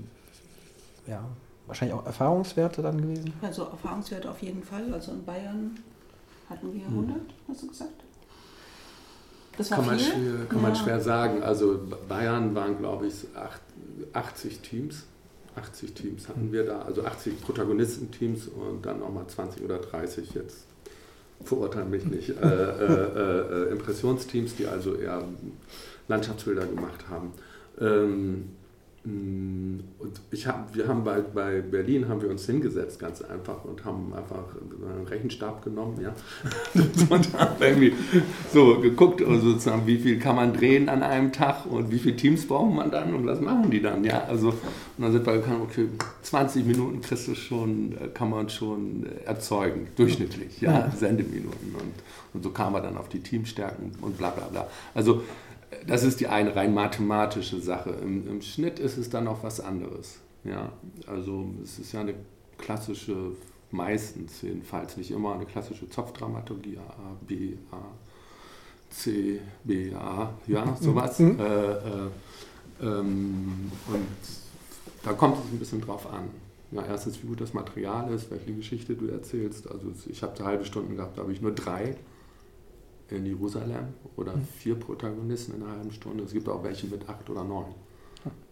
[1.08, 1.24] ja,
[1.65, 3.34] wahrscheinlich auch Erfahrungswerte dann gewesen?
[3.41, 4.93] Also Erfahrungswerte auf jeden Fall.
[4.93, 5.78] Also in Bayern
[6.48, 7.21] hatten wir 100, hm.
[7.48, 8.05] hast du gesagt?
[9.58, 10.62] Das kann, man schwer, kann ja.
[10.62, 11.44] man schwer sagen.
[11.44, 13.13] Also Bayern waren, glaube ich,
[14.13, 15.04] 80 Teams.
[15.56, 20.65] 80 Teams hatten wir da, also 80 Protagonistenteams und dann nochmal 20 oder 30 jetzt
[21.44, 25.24] verurteilen mich nicht, äh, äh, äh, Impressionsteams, die also eher
[26.08, 27.34] Landschaftsbilder gemacht haben.
[27.80, 28.50] Ähm,
[29.06, 33.86] und ich hab, wir haben bei, bei Berlin haben wir uns hingesetzt, ganz einfach, und
[33.86, 34.46] haben einfach
[34.96, 36.13] einen Rechenstab genommen, ja.
[37.10, 37.94] und haben irgendwie
[38.52, 42.15] so geguckt, also sozusagen, wie viel kann man drehen an einem Tag und wie viele
[42.15, 44.24] Teams braucht man dann und was machen die dann, ja.
[44.24, 44.58] Also, und
[44.98, 45.88] dann sind wir gekommen, okay,
[46.24, 51.76] 20 Minuten kriegst du schon, äh, kann man schon erzeugen, durchschnittlich, ja, Sendeminuten.
[51.76, 51.94] Und,
[52.34, 54.68] und so kam man dann auf die Teamstärken und bla bla bla.
[54.96, 55.22] Also
[55.88, 57.91] das ist die eine rein mathematische Sache.
[58.02, 60.19] Im, Im, Schnitt ist es dann noch was anderes.
[60.43, 60.71] Ja,
[61.08, 62.15] also es ist ja eine
[62.58, 63.15] klassische,
[63.71, 67.78] meistens jedenfalls nicht immer eine klassische Zopfdramaturgie, A, B, A,
[68.89, 71.19] C, B, A, ja, sowas.
[71.19, 71.39] Mhm.
[71.39, 72.10] Äh, äh,
[72.82, 74.08] ähm, und
[75.04, 76.30] da kommt es ein bisschen drauf an.
[76.71, 79.69] Ja, erstens, wie gut das Material ist, welche Geschichte du erzählst.
[79.69, 81.95] Also ich habe halbe Stunden gehabt, da habe ich nur drei
[83.10, 84.46] in Jerusalem oder hm.
[84.58, 86.24] vier Protagonisten in einer halben Stunde.
[86.24, 87.74] Es gibt auch welche mit acht oder neun.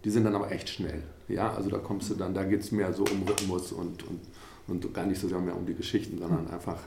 [0.03, 1.01] Die sind dann aber echt schnell.
[1.27, 4.19] Ja, also da kommst du dann, da geht es mehr so um Rhythmus und, und,
[4.67, 6.53] und gar nicht so sehr mehr um die Geschichten, sondern hm.
[6.53, 6.77] einfach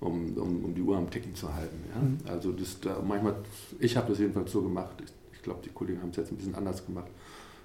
[0.00, 1.78] um, um, um die Uhr am Ticken zu halten.
[1.88, 2.00] Ja?
[2.00, 2.18] Hm.
[2.26, 3.36] Also das, da manchmal,
[3.78, 6.36] ich habe das jedenfalls so gemacht, ich, ich glaube, die Kollegen haben es jetzt ein
[6.36, 7.10] bisschen anders gemacht,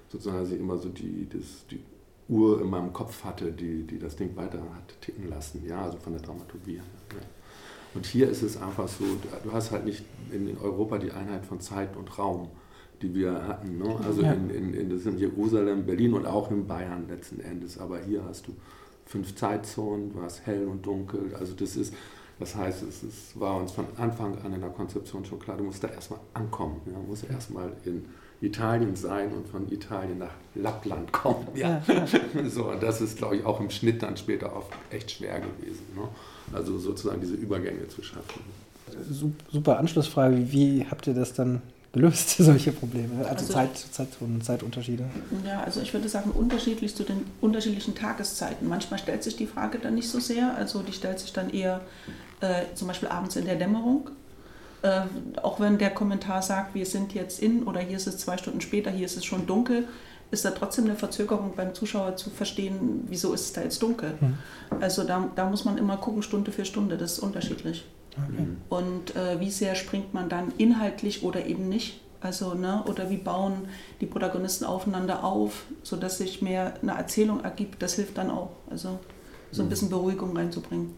[0.08, 1.80] sozusagen, dass ich immer so die, das, die
[2.28, 5.98] Uhr in meinem Kopf hatte, die, die das Ding weiter hat ticken lassen, ja, also
[5.98, 6.76] von der Dramaturgie.
[6.76, 6.82] Ja.
[7.94, 9.04] Und hier ist es einfach so,
[9.44, 12.48] du hast halt nicht in Europa die Einheit von Zeit und Raum,
[13.02, 13.78] die wir hatten.
[13.78, 13.96] Ne?
[14.04, 14.32] Also ja.
[14.32, 17.78] in, in, in, das sind Jerusalem, Berlin und auch in Bayern letzten Endes.
[17.78, 18.56] Aber hier hast du
[19.06, 21.34] fünf Zeitzonen, du hast hell und dunkel.
[21.38, 21.94] Also das ist,
[22.38, 25.64] das heißt, es ist, war uns von Anfang an in der Konzeption schon klar, du
[25.64, 26.80] musst da erstmal ankommen.
[26.86, 26.92] Ja?
[26.92, 28.04] Du musst erstmal in
[28.40, 31.48] Italien sein und von Italien nach Lappland kommen.
[31.54, 31.82] Ja.
[31.86, 32.06] ja.
[32.48, 35.84] so, und das ist, glaube ich, auch im Schnitt dann später oft echt schwer gewesen.
[35.96, 36.02] Ne?
[36.52, 38.40] Also sozusagen diese Übergänge zu schaffen.
[39.52, 40.50] Super Anschlussfrage.
[40.50, 43.18] Wie habt ihr das dann gelöst, solche Probleme?
[43.18, 45.04] Also, also Zeit, Zeit und Zeitunterschiede?
[45.46, 48.68] Ja, also ich würde sagen, unterschiedlich zu den unterschiedlichen Tageszeiten.
[48.68, 50.54] Manchmal stellt sich die Frage dann nicht so sehr.
[50.56, 51.80] Also die stellt sich dann eher
[52.40, 54.10] äh, zum Beispiel abends in der Dämmerung.
[54.82, 55.02] Äh,
[55.42, 58.60] auch wenn der Kommentar sagt, wir sind jetzt in oder hier ist es zwei Stunden
[58.60, 59.88] später, hier ist es schon dunkel,
[60.30, 64.14] ist da trotzdem eine Verzögerung beim Zuschauer zu verstehen, wieso ist es da jetzt dunkel.
[64.20, 64.38] Mhm.
[64.80, 67.86] Also da, da muss man immer gucken, Stunde für Stunde, das ist unterschiedlich.
[68.12, 68.46] Okay.
[68.68, 72.00] Und äh, wie sehr springt man dann inhaltlich oder eben nicht?
[72.20, 73.68] Also, ne, oder wie bauen
[74.00, 78.50] die Protagonisten aufeinander auf, sodass sich mehr eine Erzählung ergibt, das hilft dann auch.
[78.68, 78.98] Also
[79.52, 79.68] so ein hm.
[79.70, 80.94] bisschen Beruhigung reinzubringen.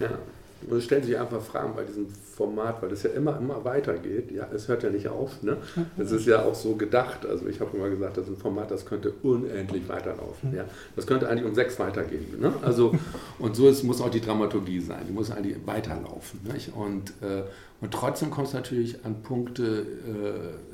[0.00, 0.18] Ja,
[0.66, 4.32] Und stellen sich einfach Fragen bei diesem Format, weil es ja immer, immer weitergeht.
[4.32, 5.42] Ja, es hört ja nicht auf.
[5.42, 5.56] Ne?
[5.96, 7.24] Es ist ja auch so gedacht.
[7.24, 10.54] Also ich habe immer gesagt, das ist ein Format, das könnte unendlich weiterlaufen.
[10.54, 10.64] Ja?
[10.96, 12.40] Das könnte eigentlich um sechs weitergehen.
[12.40, 12.52] Ne?
[12.62, 12.92] Also,
[13.38, 15.02] und so ist, muss auch die Dramaturgie sein.
[15.08, 16.40] Die muss eigentlich weiterlaufen.
[16.52, 16.74] Nicht?
[16.74, 17.42] Und, äh,
[17.80, 19.86] und trotzdem kommt es natürlich an Punkte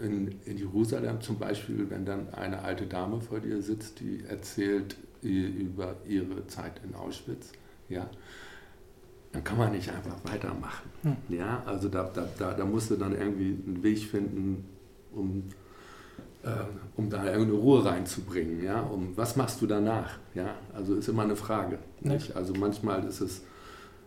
[0.01, 4.25] äh, in, in Jerusalem, zum Beispiel, wenn dann eine alte Dame vor dir sitzt, die
[4.29, 7.53] erzählt über ihre Zeit in Auschwitz.
[7.89, 8.09] Ja,
[9.35, 10.89] dann kann man nicht einfach weitermachen.
[11.03, 11.17] Hm.
[11.29, 14.65] Ja, also da, da, da, da musst du dann irgendwie einen Weg finden,
[15.13, 15.43] um,
[16.45, 16.51] äh,
[16.97, 18.63] um da irgendeine Ruhe reinzubringen.
[18.63, 20.19] Ja, um was machst du danach?
[20.35, 21.81] Ja, also ist immer eine Frage.
[22.01, 22.37] Nicht?
[22.37, 23.43] Also manchmal ist es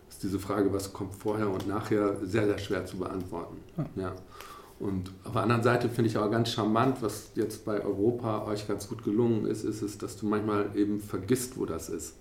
[0.08, 3.58] ist diese Frage, was kommt vorher und nachher, sehr, sehr schwer zu beantworten.
[3.76, 3.84] Hm.
[3.96, 4.14] Ja.
[4.80, 8.66] Und auf der anderen Seite finde ich aber ganz charmant, was jetzt bei Europa euch
[8.66, 12.14] ganz gut gelungen ist, ist es, dass du manchmal eben vergisst, wo das ist.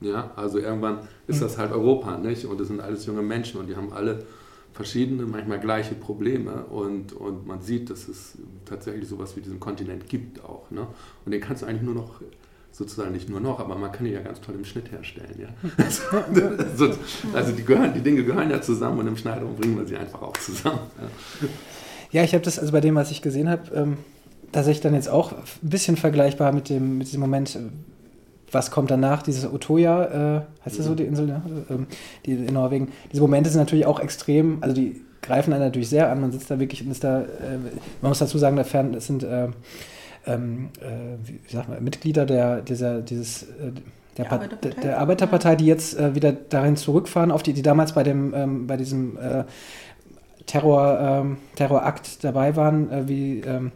[0.00, 2.44] Ja, also irgendwann ist das halt Europa, nicht?
[2.44, 4.24] Und das sind alles junge Menschen und die haben alle
[4.72, 10.08] verschiedene, manchmal gleiche Probleme und, und man sieht, dass es tatsächlich sowas wie diesen Kontinent
[10.08, 10.70] gibt auch.
[10.70, 10.86] Ne?
[11.24, 12.20] Und den kannst du eigentlich nur noch,
[12.70, 15.34] sozusagen nicht nur noch, aber man kann ihn ja ganz toll im Schnitt herstellen.
[15.36, 15.48] Ja?
[16.58, 16.94] Also,
[17.32, 20.22] also die, gehören, die Dinge gehören ja zusammen und im Schneiderung bringen wir sie einfach
[20.22, 20.78] auch zusammen.
[21.40, 21.48] Ja,
[22.20, 23.96] ja ich habe das also bei dem, was ich gesehen habe, ähm,
[24.52, 27.58] tatsächlich dann jetzt auch ein bisschen vergleichbar mit dem, mit diesem Moment,
[28.52, 30.04] was kommt danach, dieses Otoja,
[30.36, 31.42] äh, heißt das so, die Insel, ja?
[31.70, 31.86] ähm,
[32.26, 32.92] die in Norwegen.
[33.12, 36.20] Diese Momente sind natürlich auch extrem, also die greifen einen natürlich sehr an.
[36.20, 37.58] Man sitzt da wirklich und ist da, äh,
[38.00, 39.48] man muss dazu sagen, da fern, das sind äh,
[40.26, 43.72] ähm, äh, wie sagt man, Mitglieder der, dieser, dieses, äh,
[44.16, 47.92] der, der, Arbeiterpartei, der Arbeiterpartei, die jetzt äh, wieder darin zurückfahren, auf die, die damals
[47.92, 49.16] bei dem, ähm, bei diesem
[50.46, 53.70] Terror, ähm, Terrorakt dabei waren, wie ähm,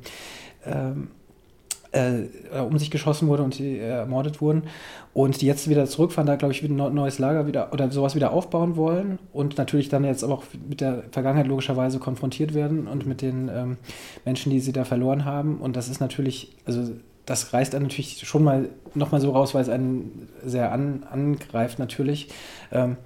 [0.64, 1.08] ähm,
[1.92, 4.64] äh, um sich geschossen wurde und die äh, ermordet wurden.
[5.14, 8.14] Und die jetzt wieder zurückfahren, da glaube ich wieder ein neues Lager wieder oder sowas
[8.14, 12.86] wieder aufbauen wollen und natürlich dann jetzt aber auch mit der Vergangenheit logischerweise konfrontiert werden
[12.86, 13.76] und mit den ähm,
[14.24, 15.58] Menschen, die sie da verloren haben.
[15.58, 16.90] Und das ist natürlich, also
[17.26, 21.78] das reißt dann natürlich schon mal nochmal so raus, weil es einen sehr an, angreift
[21.78, 22.28] natürlich.
[22.72, 22.96] Ähm,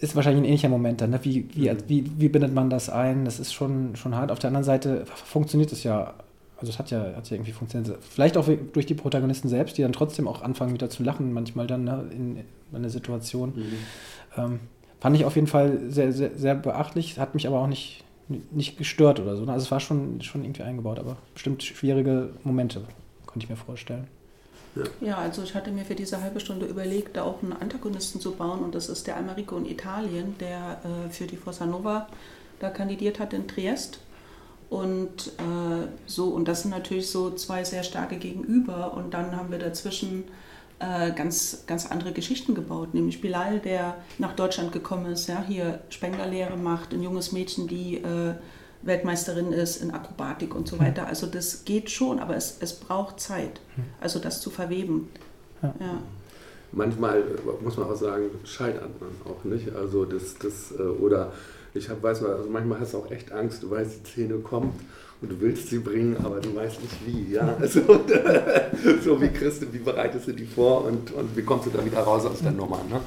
[0.00, 1.10] ist wahrscheinlich ein ähnlicher Moment dann.
[1.10, 1.20] Ne?
[1.22, 1.78] Wie, wie, mhm.
[1.88, 3.24] wie, wie bindet man das ein?
[3.24, 4.30] Das ist schon, schon hart.
[4.30, 6.14] Auf der anderen Seite funktioniert es ja
[6.62, 7.98] also es hat ja, hat ja irgendwie funktioniert.
[8.08, 11.66] Vielleicht auch durch die Protagonisten selbst, die dann trotzdem auch anfangen wieder zu lachen, manchmal
[11.66, 13.52] dann ne, in, in einer Situation.
[13.56, 13.72] Mhm.
[14.36, 14.60] Ähm,
[15.00, 18.04] fand ich auf jeden Fall sehr, sehr, sehr beachtlich, hat mich aber auch nicht,
[18.52, 19.44] nicht gestört oder so.
[19.44, 19.52] Ne?
[19.52, 22.82] Also es war schon, schon irgendwie eingebaut, aber bestimmt schwierige Momente,
[23.26, 24.06] konnte ich mir vorstellen.
[24.76, 24.84] Ja.
[25.00, 28.36] ja, also ich hatte mir für diese halbe Stunde überlegt, da auch einen Antagonisten zu
[28.36, 32.06] bauen und das ist der Americo in Italien, der äh, für die Fossa Nova
[32.60, 33.98] da kandidiert hat in Triest
[34.72, 38.94] und äh, so, und das sind natürlich so zwei sehr starke Gegenüber.
[38.94, 40.24] Und dann haben wir dazwischen
[40.78, 45.80] äh, ganz, ganz andere Geschichten gebaut, nämlich Bilal, der nach Deutschland gekommen ist, ja, hier
[45.90, 48.32] Spenglerlehre macht, ein junges Mädchen, die äh,
[48.80, 50.86] Weltmeisterin ist in Akrobatik und so hm.
[50.86, 51.06] weiter.
[51.06, 53.84] Also das geht schon, aber es, es braucht Zeit, hm.
[54.00, 55.10] also das zu verweben.
[55.60, 55.74] Ja.
[55.80, 55.98] ja.
[56.72, 59.70] Manchmal äh, muss man auch sagen, scheitert man auch nicht.
[59.74, 61.30] Also das, das äh, oder
[61.74, 64.38] ich hab, weiß mal, also manchmal hast du auch echt Angst, du weißt, die Szene
[64.38, 64.74] kommt
[65.20, 67.32] und du willst sie bringen, aber du weißt nicht wie.
[67.32, 67.56] Ja?
[67.60, 67.80] Also,
[69.04, 71.84] so wie kriegst du, wie bereitest du die vor und, und wie kommst du da
[71.84, 72.80] wieder raus aus der Nummer.
[72.90, 73.00] Ne?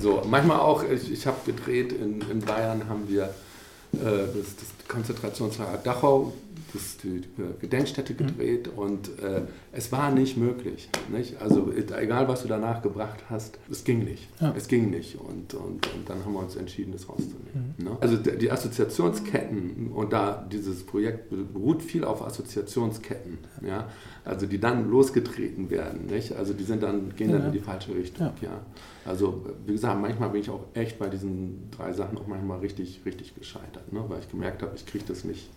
[0.00, 4.88] So, manchmal auch, ich, ich habe gedreht, in, in Bayern haben wir äh, das, das
[4.88, 6.32] Konzentrationslager Dachau
[6.72, 7.28] das, die, die
[7.60, 9.42] Gedenkstätte gedreht und äh,
[9.72, 10.88] es war nicht möglich.
[11.10, 11.40] Nicht?
[11.40, 14.28] Also egal, was du danach gebracht hast, es ging nicht.
[14.40, 14.54] Ja.
[14.56, 17.74] Es ging nicht und, und, und, dann haben wir uns entschieden, das rauszunehmen.
[17.78, 17.84] Mhm.
[17.84, 17.96] Ne?
[18.00, 23.88] Also die Assoziationsketten und da dieses Projekt beruht viel auf Assoziationsketten, ja?
[24.24, 26.06] also die dann losgetreten werden.
[26.06, 26.32] Nicht?
[26.32, 27.38] Also die sind dann, gehen ja.
[27.38, 28.26] dann in die falsche Richtung.
[28.40, 28.48] Ja.
[28.48, 28.60] ja.
[29.04, 33.02] Also wie gesagt, manchmal bin ich auch echt bei diesen drei Sachen auch manchmal richtig,
[33.04, 34.04] richtig gescheitert, ne?
[34.08, 35.50] weil ich gemerkt habe, ich kriege das nicht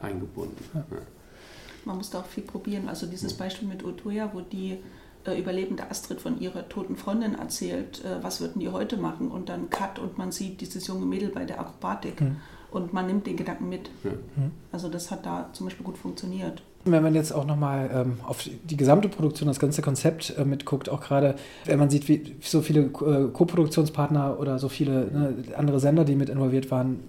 [0.00, 0.64] eingebunden.
[0.74, 0.84] Ja.
[1.84, 2.88] Man muss da auch viel probieren.
[2.88, 4.78] Also dieses Beispiel mit Otoya, wo die
[5.24, 9.30] äh, überlebende Astrid von ihrer toten Freundin erzählt, äh, was würden die heute machen?
[9.30, 12.20] Und dann Cut und man sieht dieses junge Mädel bei der Akrobatik.
[12.20, 12.36] Mhm.
[12.70, 13.90] Und man nimmt den Gedanken mit.
[14.02, 14.50] Mhm.
[14.72, 16.62] Also das hat da zum Beispiel gut funktioniert.
[16.84, 20.88] Wenn man jetzt auch nochmal ähm, auf die gesamte Produktion, das ganze Konzept äh, mitguckt,
[20.88, 21.34] auch gerade,
[21.64, 26.14] wenn man sieht, wie so viele äh, Co-Produktionspartner oder so viele ne, andere Sender, die
[26.14, 27.00] mit involviert waren,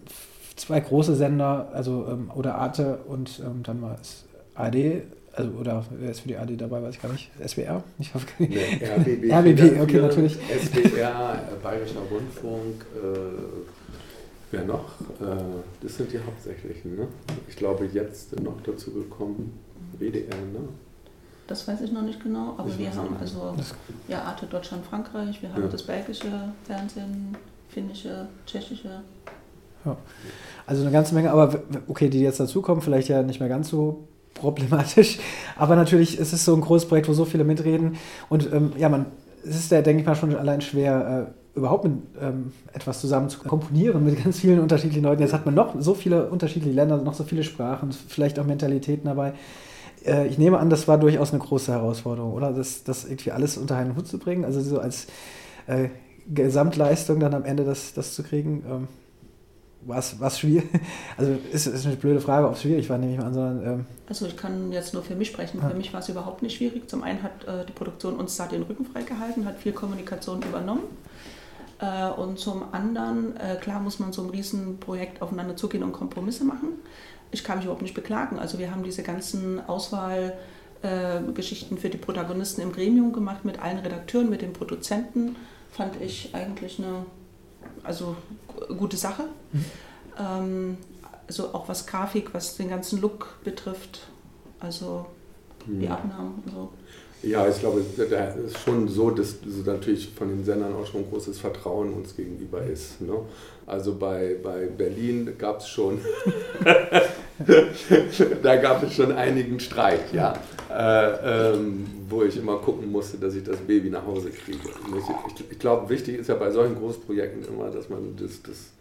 [0.58, 5.04] zwei große Sender, also ähm, oder Arte und ähm, dann war es AD,
[5.34, 7.32] also oder wer ist für die AD dabei, weiß ich gar nicht.
[7.46, 7.84] SWR?
[8.00, 9.32] Ich hoffe, nee, RBB.
[9.32, 10.34] RBB, okay, natürlich.
[10.36, 13.18] SWR, Bayerischer Rundfunk, äh,
[14.52, 15.00] wer noch?
[15.22, 15.44] Äh,
[15.82, 17.08] das sind die hauptsächlichen, ne?
[17.48, 19.60] Ich glaube, jetzt noch dazu gekommen,
[20.00, 20.68] WDR, ne?
[21.46, 23.56] Das weiß ich noch nicht genau, aber ich wir haben also
[24.10, 25.70] ja, Arte Deutschland, Frankreich, wir haben ja.
[25.70, 27.38] das belgische Fernsehen,
[27.70, 29.02] finnische, tschechische.
[29.86, 29.98] Ja.
[30.66, 34.08] Also eine ganze Menge, aber okay, die jetzt dazukommen, vielleicht ja nicht mehr ganz so
[34.34, 35.18] problematisch.
[35.56, 37.96] Aber natürlich ist es so ein großes Projekt, wo so viele mitreden.
[38.30, 39.08] Und ähm, ja, man,
[39.44, 43.30] es ist ja, denke ich mal, schon allein schwer, äh, überhaupt mit, ähm, etwas zusammen
[43.30, 45.22] zu komponieren mit ganz vielen unterschiedlichen Leuten.
[45.22, 49.06] Jetzt hat man noch so viele unterschiedliche Länder, noch so viele Sprachen, vielleicht auch Mentalitäten
[49.06, 49.34] dabei.
[50.06, 52.52] Äh, ich nehme an, das war durchaus eine große Herausforderung, oder?
[52.52, 55.08] Das, das irgendwie alles unter einen Hut zu bringen, also so als
[55.66, 55.90] äh,
[56.32, 58.64] Gesamtleistung dann am Ende das, das zu kriegen.
[58.70, 58.88] Ähm,
[59.88, 60.70] was, was schwierig?
[61.18, 63.66] Also ist, ist eine blöde Frage, ob es schwierig war, nehme ich mal an, sondern.
[63.66, 65.60] Ähm also ich kann jetzt nur für mich sprechen.
[65.62, 65.70] Ja.
[65.70, 66.90] Für mich war es überhaupt nicht schwierig.
[66.90, 70.84] Zum einen hat äh, die Produktion uns da den Rücken freigehalten, hat viel Kommunikation übernommen.
[71.80, 76.44] Äh, und zum anderen, äh, klar muss man so ein Riesenprojekt aufeinander zugehen und Kompromisse
[76.44, 76.70] machen.
[77.32, 78.40] Ich kann mich überhaupt nicht beklagen.
[78.40, 83.80] Also wir haben diese ganzen Auswahlgeschichten äh, für die Protagonisten im Gremium gemacht mit allen
[83.80, 85.36] Redakteuren, mit den Produzenten.
[85.72, 87.06] Fand ich eigentlich eine
[87.84, 88.16] also
[88.78, 89.24] gute Sache.
[89.52, 89.66] Mhm.
[90.20, 90.78] Ähm,
[91.28, 94.08] also auch was Grafik, was den ganzen Look betrifft,
[94.60, 95.06] also
[95.66, 96.70] die Abnahmen und so.
[97.24, 101.10] Ja, ich glaube, da ist schon so, dass natürlich von den Sendern auch schon ein
[101.10, 103.02] großes Vertrauen uns gegenüber ist.
[103.02, 103.14] Ne?
[103.68, 106.00] Also bei, bei Berlin gab es schon,
[108.42, 110.40] da gab es schon einigen Streit, ja,
[110.72, 114.70] äh, ähm, wo ich immer gucken musste, dass ich das Baby nach Hause kriege.
[115.38, 118.72] Ich, ich, glaube, wichtig ist ja bei solchen Großprojekten immer, dass man das, das,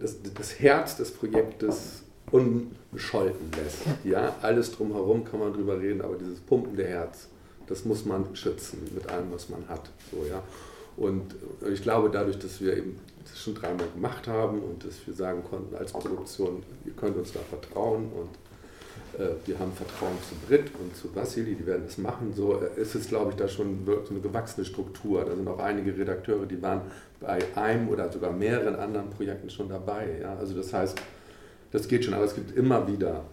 [0.00, 3.82] das, das Herz des Projektes unbescholten lässt.
[4.02, 7.28] Ja, alles drumherum kann man drüber reden, aber dieses pumpende Herz,
[7.66, 9.90] das muss man schützen mit allem, was man hat.
[10.10, 10.42] So, ja.
[10.96, 11.34] Und
[11.70, 12.98] ich glaube, dadurch, dass wir eben
[13.30, 17.32] das schon dreimal gemacht haben und dass wir sagen konnten als Produktion, ihr könnt uns
[17.32, 18.30] da vertrauen und
[19.18, 22.80] äh, wir haben Vertrauen zu Brit und zu Vassili, die werden das machen, so äh,
[22.80, 25.24] ist es, glaube ich, da schon so eine gewachsene Struktur.
[25.24, 26.82] Da sind auch einige Redakteure, die waren
[27.20, 30.20] bei einem oder sogar mehreren anderen Projekten schon dabei.
[30.20, 30.36] Ja?
[30.36, 31.00] Also das heißt,
[31.70, 33.24] das geht schon, aber es gibt immer wieder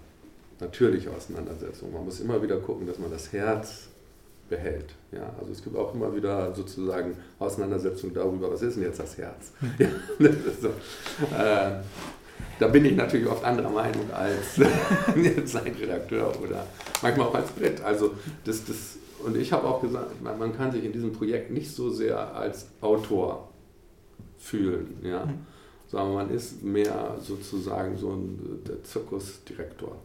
[0.59, 1.93] natürliche Auseinandersetzungen.
[1.93, 3.89] Man muss immer wieder gucken, dass man das Herz
[4.49, 4.93] behält.
[5.11, 9.17] Ja, also es gibt auch immer wieder sozusagen Auseinandersetzungen darüber, was ist denn jetzt das
[9.17, 9.51] Herz?
[9.79, 9.87] Ja,
[10.19, 10.67] das so.
[11.35, 11.81] äh,
[12.59, 14.57] da bin ich natürlich oft anderer Meinung als
[15.15, 16.65] jetzt ein Redakteur oder
[17.01, 17.81] manchmal auch als Brett.
[17.81, 18.11] Also
[18.43, 21.89] das, das, und ich habe auch gesagt, man kann sich in diesem Projekt nicht so
[21.89, 23.49] sehr als Autor
[24.37, 24.97] fühlen.
[25.03, 25.25] Ja?
[25.25, 25.55] Mhm
[25.95, 29.95] sondern man ist mehr sozusagen so ein der Zirkusdirektor,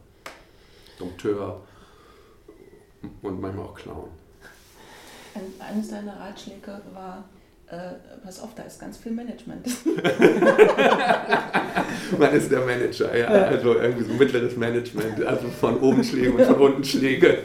[0.98, 1.60] Dompteur
[3.22, 4.08] und manchmal auch Clown.
[5.58, 7.28] Eines deiner Ratschläge war,
[7.68, 7.92] äh,
[8.24, 9.64] pass auf, da ist ganz viel Management.
[12.18, 13.28] Man ist der Manager, ja.
[13.28, 17.38] Also irgendwie so mittleres Management, also von oben Schläge und von unten Schläge.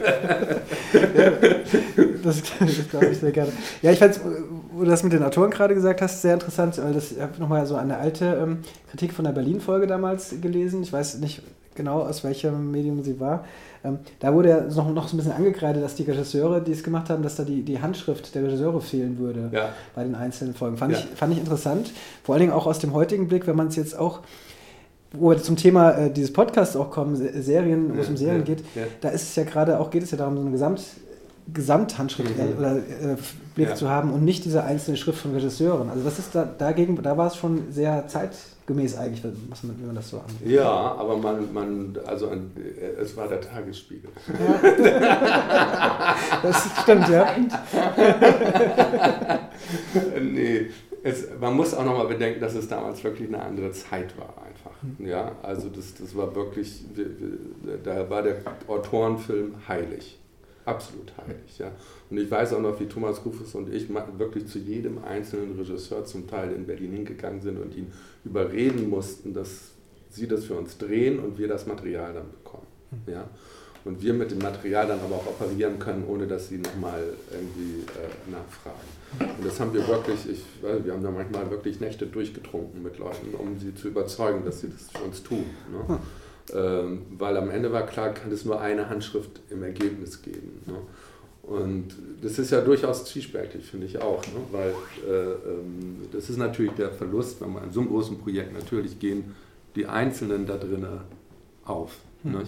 [2.24, 3.52] das, das glaube ich sehr gerne.
[3.82, 4.18] Ja, ich fand
[4.76, 7.40] wo du das mit den Autoren gerade gesagt hast, sehr interessant, weil das, ich habe
[7.40, 8.58] nochmal so eine alte ähm,
[8.90, 10.82] Kritik von der Berlin-Folge damals gelesen.
[10.82, 11.42] Ich weiß nicht
[11.76, 13.44] genau, aus welchem Medium sie war.
[13.84, 16.82] Ähm, da wurde ja noch, noch so ein bisschen angekreidet, dass die Regisseure, die es
[16.82, 19.68] gemacht haben, dass da die, die Handschrift der Regisseure fehlen würde ja.
[19.94, 20.76] bei den einzelnen Folgen.
[20.76, 20.98] Fand, ja.
[20.98, 21.92] ich, fand ich interessant.
[22.24, 24.20] Vor allen Dingen auch aus dem heutigen Blick, wenn man es jetzt auch
[25.12, 28.64] wo wir zum Thema äh, dieses Podcasts auch kommen, Serien, wo es um Serien geht,
[29.00, 30.82] da ist es ja gerade auch, geht es ja darum, so eine Gesamt,
[31.52, 32.58] Gesamthandschrift mhm.
[32.58, 33.16] oder äh,
[33.54, 33.74] Blick ja.
[33.74, 35.90] zu haben und nicht diese einzelne Schrift von Regisseuren.
[35.90, 38.08] Also das ist da, dagegen, da war es schon sehr
[38.66, 40.46] zeitgemäß eigentlich, was man, wenn man das so angeht.
[40.46, 44.10] Ja, aber man, man also ein, äh, es war der Tagesspiegel.
[44.28, 46.16] Ja.
[46.42, 47.36] das stimmt, ja.
[50.20, 50.66] nee,
[51.02, 54.72] es, man muss auch nochmal bedenken, dass es damals wirklich eine andere Zeit war einfach.
[54.82, 55.06] Mhm.
[55.06, 56.84] Ja, also das, das war wirklich,
[57.84, 58.36] da war der
[58.66, 60.18] Autorenfilm heilig
[60.66, 61.58] absolut heilig.
[61.58, 61.70] Ja.
[62.10, 63.88] Und ich weiß auch noch, wie Thomas Rufus und ich
[64.18, 67.92] wirklich zu jedem einzelnen Regisseur zum Teil in Berlin hingegangen sind und ihn
[68.24, 69.72] überreden mussten, dass
[70.10, 72.66] sie das für uns drehen und wir das Material dann bekommen.
[72.90, 73.12] Mhm.
[73.12, 73.28] Ja.
[73.84, 77.82] Und wir mit dem Material dann aber auch operieren können, ohne dass sie nochmal irgendwie
[77.82, 79.36] äh, nachfragen.
[79.38, 82.98] Und das haben wir wirklich, ich weiß, wir haben da manchmal wirklich Nächte durchgetrunken mit
[82.98, 85.44] Leuten, um sie zu überzeugen, dass sie das für uns tun.
[85.70, 85.88] Ne?
[85.88, 85.98] Hm.
[86.54, 90.62] Ähm, weil am Ende war klar, kann es nur eine Handschrift im Ergebnis geben.
[90.66, 90.78] Ne?
[91.46, 94.40] Und das ist ja durchaus zwiespältig, finde ich auch, ne?
[94.50, 94.74] weil
[95.08, 98.98] äh, ähm, das ist natürlich der Verlust, wenn man in so einem großen Projekt natürlich
[98.98, 99.32] gehen
[99.76, 101.00] die Einzelnen da drinnen
[101.64, 101.98] auf.
[102.24, 102.42] Mhm.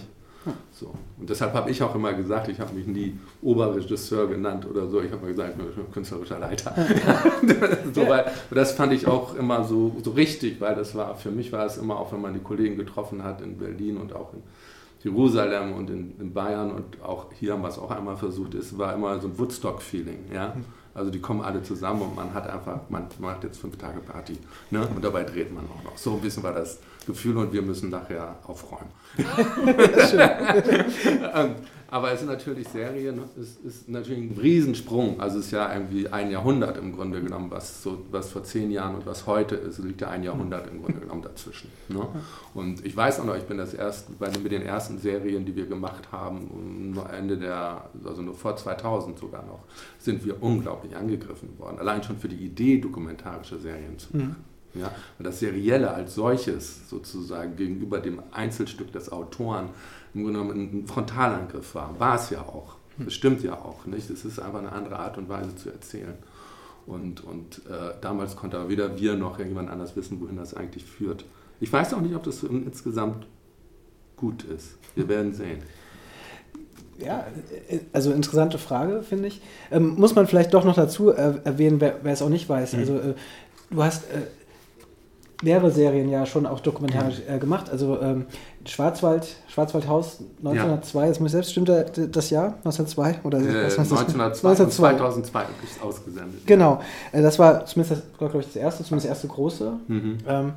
[0.71, 0.93] So.
[1.19, 5.01] Und deshalb habe ich auch immer gesagt, ich habe mich nie Oberregisseur genannt oder so,
[5.01, 6.73] ich habe mal gesagt, ich bin künstlerischer Leiter.
[7.93, 11.51] so, weil, das fand ich auch immer so, so richtig, weil das war, für mich
[11.51, 14.41] war es immer auch, wenn man die Kollegen getroffen hat in Berlin und auch in
[15.03, 18.77] Jerusalem und in, in Bayern und auch hier haben wir es auch einmal versucht, es
[18.77, 20.31] war immer so ein Woodstock-Feeling.
[20.33, 20.53] Ja?
[20.93, 24.37] Also die kommen alle zusammen und man hat einfach, man macht jetzt fünf Tage Party.
[24.71, 24.87] Ne?
[24.93, 25.97] Und dabei dreht man auch noch.
[25.97, 28.89] So ein bisschen war das Gefühl und wir müssen nachher aufräumen.
[31.91, 35.19] Aber es sind natürlich Serien, es ist natürlich ein Riesensprung.
[35.19, 38.69] Also es ist ja irgendwie ein Jahrhundert im Grunde genommen, was, so, was vor zehn
[38.69, 41.71] Jahren und was heute ist, liegt ja ein Jahrhundert im Grunde genommen dazwischen.
[41.87, 42.07] Ne?
[42.53, 45.45] Und ich weiß auch noch, ich bin das erst bei den, mit den ersten Serien,
[45.45, 49.63] die wir gemacht haben, Ende der, also nur vor 2000 sogar noch,
[49.97, 51.79] sind wir unglaublich angegriffen worden.
[51.79, 54.27] Allein schon für die Idee, dokumentarische Serien zu machen.
[54.27, 54.49] Mhm.
[54.75, 59.69] Ja, und das Serielle als solches sozusagen gegenüber dem Einzelstück des Autoren
[60.13, 61.99] im Grunde genommen ein Frontalangriff war.
[61.99, 62.75] War es ja auch.
[62.97, 63.85] Bestimmt ja auch.
[63.85, 64.09] Nicht?
[64.09, 66.15] Es ist einfach eine andere Art und Weise zu erzählen.
[66.85, 70.83] Und, und äh, damals konnte aber weder wir noch irgendjemand anders wissen, wohin das eigentlich
[70.83, 71.23] führt.
[71.59, 73.27] Ich weiß auch nicht, ob das insgesamt
[74.17, 74.77] gut ist.
[74.95, 75.59] Wir werden sehen.
[76.97, 77.25] Ja,
[77.93, 79.41] also interessante Frage, finde ich.
[79.71, 82.73] Ähm, muss man vielleicht doch noch dazu äh, erwähnen, wer, wer, es auch nicht weiß.
[82.73, 82.79] Mhm.
[82.79, 83.13] Also äh,
[83.69, 84.23] du hast äh,
[85.41, 87.69] mehrere Serien ja schon auch dokumentarisch äh, gemacht.
[87.69, 88.25] Also ähm,
[88.65, 91.07] Schwarzwald, Schwarzwaldhaus 1902, ja.
[91.07, 94.97] das muss selbst stimmt das Jahr 1902 oder äh, 1902, 1902.
[94.97, 96.45] 2002 ist ausgesendet.
[96.45, 96.81] Genau,
[97.11, 99.73] äh, das war zumindest das, glaube ich das erste, zumindest das erste große.
[99.87, 100.17] Mhm.
[100.27, 100.53] Ähm,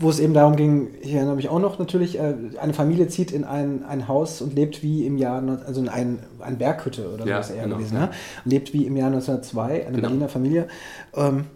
[0.00, 3.32] wo es eben darum ging, ich erinnere mich auch noch natürlich, äh, eine Familie zieht
[3.32, 7.26] in ein, ein Haus und lebt wie im Jahr, also in ein, ein Berghütte oder
[7.26, 8.06] ja, so ist eher genau, gewesen, ja.
[8.06, 8.10] ne?
[8.44, 10.08] lebt wie im Jahr 1902, eine genau.
[10.08, 10.68] Berliner Familie.
[11.16, 11.46] Ähm,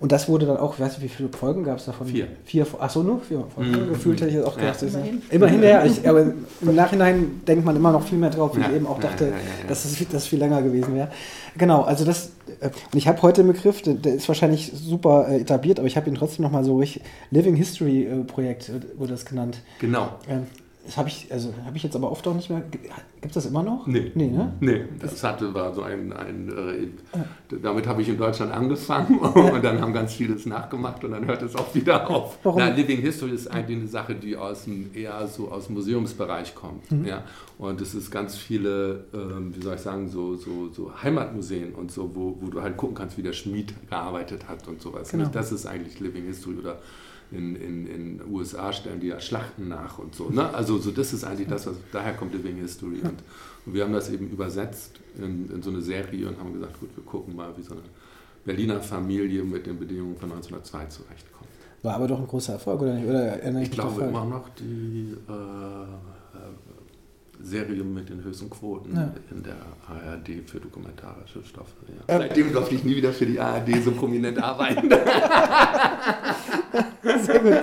[0.00, 2.06] und das wurde dann auch, ich weiß nicht, wie viele Folgen gab es davon?
[2.06, 2.26] Vier.
[2.46, 3.70] Vier, achso, nur vier Folgen.
[3.70, 3.88] Mhm.
[3.90, 4.80] Gefühlt hätte ich das auch gedacht.
[4.80, 4.88] Ja.
[4.88, 5.22] Immerhin.
[5.28, 5.84] Immerhin, ja.
[5.84, 8.70] Ich, aber im Nachhinein denkt man immer noch viel mehr drauf, wie ja.
[8.70, 9.32] ich eben auch dachte, ja,
[9.68, 11.08] dass das, viel länger gewesen wäre.
[11.58, 12.30] Genau, also das,
[12.60, 15.98] äh, und ich habe heute einen Begriff, der, ist wahrscheinlich super äh, etabliert, aber ich
[15.98, 19.58] habe ihn trotzdem nochmal so richtig, Living History äh, Projekt wurde das genannt.
[19.80, 20.14] Genau.
[20.30, 20.46] Ähm,
[20.90, 22.62] das habe ich, also habe ich jetzt aber oft auch nicht mehr.
[22.62, 23.86] Gibt es das immer noch?
[23.86, 24.10] Nee.
[24.16, 24.52] Nee, ne?
[24.58, 26.12] nee das hatte, war so ein.
[26.12, 31.12] ein äh, damit habe ich in Deutschland angefangen und dann haben ganz vieles nachgemacht und
[31.12, 32.38] dann hört es auch wieder auf.
[32.42, 32.58] Warum?
[32.58, 36.56] Na, Living History ist eigentlich eine Sache, die aus dem, eher so aus dem Museumsbereich
[36.56, 36.90] kommt.
[36.90, 37.04] Mhm.
[37.04, 37.22] Ja?
[37.56, 41.92] Und es ist ganz viele, ähm, wie soll ich sagen, so, so, so Heimatmuseen und
[41.92, 45.12] so, wo, wo du halt gucken kannst, wie der Schmied gearbeitet hat und sowas.
[45.12, 45.28] Genau.
[45.28, 46.78] Das ist eigentlich Living History oder
[47.32, 50.28] in den USA stellen die ja Schlachten nach und so.
[50.30, 50.52] Ne?
[50.52, 53.00] Also so das ist eigentlich das, was daher kommt Living History.
[53.02, 53.22] Und,
[53.66, 56.90] und wir haben das eben übersetzt in, in, so eine Serie und haben gesagt, gut,
[56.96, 57.82] wir gucken mal, wie so eine
[58.44, 61.50] Berliner Familie mit den Bedingungen von 1902 zurechtkommt.
[61.82, 63.08] War aber doch ein großer Erfolg, oder nicht?
[63.08, 65.32] Oder ich, ich glaube immer noch die äh,
[67.42, 69.12] Serie mit den höchsten Quoten ja.
[69.30, 69.56] in der
[69.88, 71.72] ARD für dokumentarische Stoffe.
[71.88, 72.14] Ja.
[72.14, 72.20] Ähm.
[72.22, 74.88] Seitdem durfte ich nie wieder für die ARD so prominent arbeiten.
[77.22, 77.62] Sehr gut.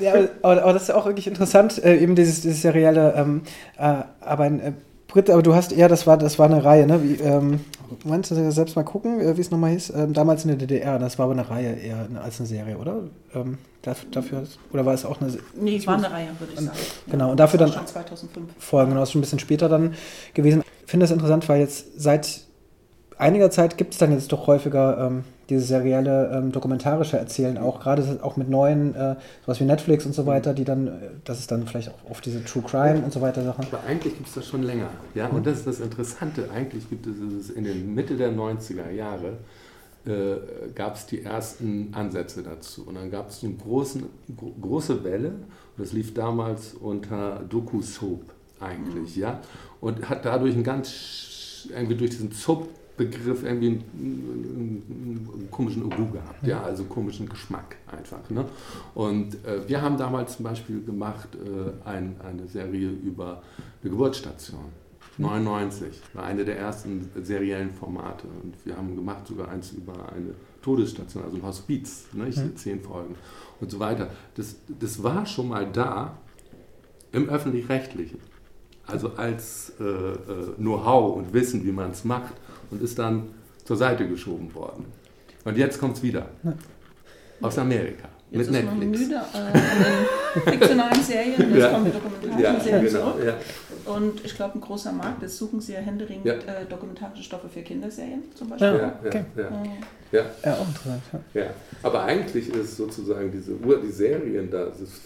[0.00, 3.42] Ja, aber, aber, das ist ja auch wirklich interessant, äh, eben dieses, dieses serielle ähm,
[3.78, 4.72] äh, aber ein äh,
[5.08, 7.02] Brit, aber du hast, ja, das war, das war eine Reihe, ne?
[7.02, 7.60] Wie, ähm,
[8.04, 9.90] meinst du selbst mal gucken, äh, wie es nochmal hieß?
[9.90, 13.02] Ähm, damals in der DDR, das war aber eine Reihe eher als eine Serie, oder?
[13.34, 16.78] Ähm, dafür, oder war es auch eine Nee, es war eine Reihe, würde ich sagen.
[17.10, 17.72] Genau, und dafür dann.
[17.72, 18.46] Schon 2005.
[18.58, 19.94] Folgen, genau, ist schon ein bisschen später dann
[20.34, 20.62] gewesen.
[20.84, 22.47] Ich finde das interessant, weil jetzt seit
[23.18, 27.80] einiger Zeit gibt es dann jetzt doch häufiger ähm, dieses serielle ähm, dokumentarische Erzählen auch,
[27.80, 30.90] gerade auch mit neuen, äh, sowas wie Netflix und so weiter, die dann, äh,
[31.24, 33.66] das ist dann vielleicht auch oft diese True Crime und so weiter Sachen.
[33.70, 37.06] Aber eigentlich gibt es das schon länger, ja, und das ist das Interessante, eigentlich gibt
[37.06, 39.38] es es in den Mitte der 90er Jahre,
[40.06, 40.36] äh,
[40.74, 42.86] gab es die ersten Ansätze dazu.
[42.86, 44.04] Und dann gab es eine großen,
[44.36, 48.22] gro große Welle, und das lief damals unter Doku-Soap
[48.60, 49.22] eigentlich, mhm.
[49.22, 49.40] ja,
[49.80, 55.84] und hat dadurch einen ganz, irgendwie durch diesen Soap Begriff irgendwie einen, einen, einen komischen
[55.84, 58.28] Ubu gehabt, ja, also komischen Geschmack einfach.
[58.28, 58.44] Ne?
[58.94, 63.42] Und äh, wir haben damals zum Beispiel gemacht äh, ein, eine Serie über
[63.82, 64.66] eine Geburtsstation.
[65.16, 70.34] 99 war eine der ersten seriellen Formate und wir haben gemacht sogar eins über eine
[70.62, 72.28] Todesstation, also ein Hospiz, ne?
[72.28, 72.56] ich, mhm.
[72.56, 73.16] zehn Folgen
[73.60, 74.10] und so weiter.
[74.34, 76.18] Das, das war schon mal da
[77.10, 78.20] im öffentlich-rechtlichen,
[78.86, 82.34] also als äh, äh Know-how und Wissen, wie man es macht
[82.70, 83.30] und ist dann
[83.64, 84.86] zur Seite geschoben worden.
[85.44, 86.26] Und jetzt kommt es wieder.
[87.40, 88.08] Aus Amerika.
[88.30, 88.78] Jetzt mit ist Netflix.
[88.78, 89.52] man müde äh, an
[90.34, 91.70] den fiktionalen Serien, jetzt ja.
[91.70, 93.24] kommen die dokumentarischen ja, Serien genau, zurück.
[93.24, 93.92] Ja.
[93.94, 96.34] Und ich glaube, ein großer Markt, das suchen sie ja händeringend ja.
[96.34, 98.68] Äh, dokumentarische Stoffe für Kinderserien zum Beispiel.
[98.68, 99.24] Ja, okay.
[99.34, 99.42] ja,
[100.12, 100.24] ja.
[100.44, 100.54] ja.
[100.54, 101.02] auch interessant.
[101.32, 101.46] Ja.
[101.82, 105.00] Aber eigentlich ist sozusagen diese Uhr, die Serien da, das ist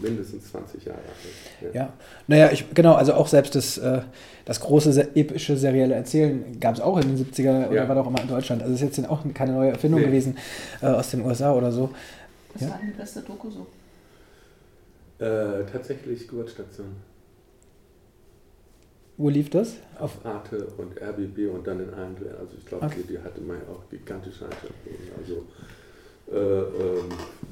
[0.00, 1.74] mindestens 20 Jahre alt.
[1.74, 1.80] Ja.
[1.80, 1.92] ja,
[2.26, 4.02] naja, ich, genau, also auch selbst das, äh,
[4.44, 8.20] das große epische serielle Erzählen gab es auch in den 70er oder war doch immer
[8.20, 8.62] in Deutschland.
[8.62, 10.06] Also es ist jetzt auch keine neue Erfindung nee.
[10.06, 10.38] gewesen
[10.82, 11.90] äh, aus den USA oder so.
[12.54, 12.70] Was ja?
[12.70, 13.66] war denn die beste Doku so?
[15.24, 16.96] Äh, tatsächlich Geburtsstation.
[19.16, 19.76] Wo lief das?
[19.98, 22.96] Auf, auf Arte und RBB und dann in allen, also ich glaube, okay.
[23.04, 25.08] die, die, hatte man ja auch gigantische Einschaltquoten.
[25.16, 25.44] Also
[26.32, 27.02] äh, äh,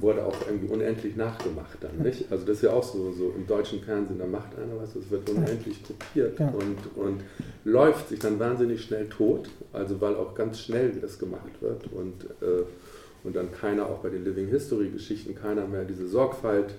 [0.03, 2.31] wurde auch irgendwie unendlich nachgemacht dann, nicht?
[2.31, 5.11] Also das ist ja auch so, so im deutschen Fernsehen, da macht einer was, es
[5.11, 6.49] wird unendlich kopiert ja.
[6.49, 7.23] und, und
[7.65, 12.25] läuft sich dann wahnsinnig schnell tot, also weil auch ganz schnell das gemacht wird und,
[12.43, 12.65] äh,
[13.25, 16.75] und dann keiner, auch bei den Living History Geschichten, keiner mehr diese Sorgfalt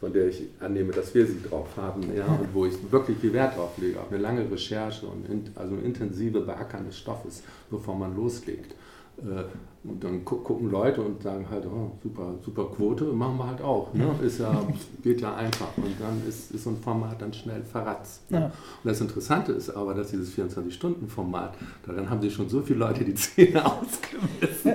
[0.00, 3.34] von der ich annehme, dass wir sie drauf haben, ja, und wo ich wirklich viel
[3.34, 7.94] Wert drauf lege, auf eine lange Recherche und in, also intensive Beackern des Stoffes, bevor
[7.94, 8.74] man loslegt.
[9.22, 9.44] Äh,
[9.82, 13.94] und dann gucken Leute und sagen halt, oh, super, super Quote, machen wir halt auch.
[13.94, 14.14] Ne?
[14.22, 14.62] Ist ja,
[15.02, 15.74] geht ja einfach.
[15.78, 18.24] Und dann ist, ist so ein Format dann schnell verratzt.
[18.28, 18.44] Ja.
[18.44, 18.52] Und
[18.84, 21.54] das Interessante ist aber, dass dieses 24-Stunden-Format,
[21.86, 24.74] daran haben sich schon so viele Leute die Zähne ausgebissen.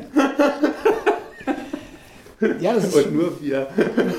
[2.60, 3.68] Ja, das ist und nur wir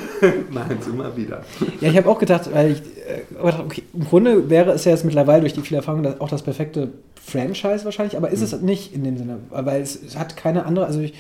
[0.51, 1.43] machen es immer wieder.
[1.81, 5.05] Ja, ich habe auch gedacht, weil ich äh, okay, im Grunde wäre es ja jetzt
[5.05, 6.89] mittlerweile durch die viele Erfahrungen auch das perfekte
[7.23, 8.45] Franchise wahrscheinlich, aber ist mhm.
[8.45, 11.15] es nicht in dem Sinne, weil es, es hat keine andere, also ich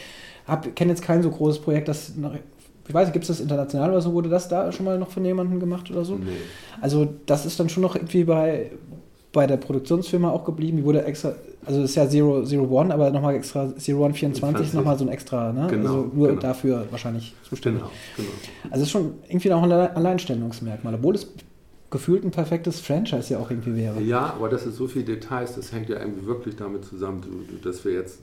[0.74, 2.34] kenne jetzt kein so großes Projekt, das noch,
[2.88, 5.10] ich weiß nicht, gibt es das international oder so, wurde das da schon mal noch
[5.10, 6.14] von jemandem gemacht oder so?
[6.14, 6.26] Nee.
[6.80, 8.70] Also das ist dann schon noch irgendwie bei,
[9.36, 11.34] bei der Produktionsfirma auch geblieben, die wurde extra,
[11.66, 15.04] also ist ja Zero, Zero One, aber nochmal extra Zero One 24 ist nochmal so
[15.04, 15.66] ein extra, ne?
[15.68, 16.40] Genau, also nur genau.
[16.40, 17.82] dafür wahrscheinlich zuständig.
[17.82, 18.28] Genau, genau.
[18.70, 21.28] Also es ist schon irgendwie auch ein Alleinstellungsmerkmal, obwohl es
[21.90, 24.00] gefühlt ein perfektes Franchise ja auch irgendwie wäre.
[24.00, 27.20] Ja, aber das ist so viel Details, das hängt ja irgendwie wirklich damit zusammen,
[27.62, 28.20] dass wir jetzt,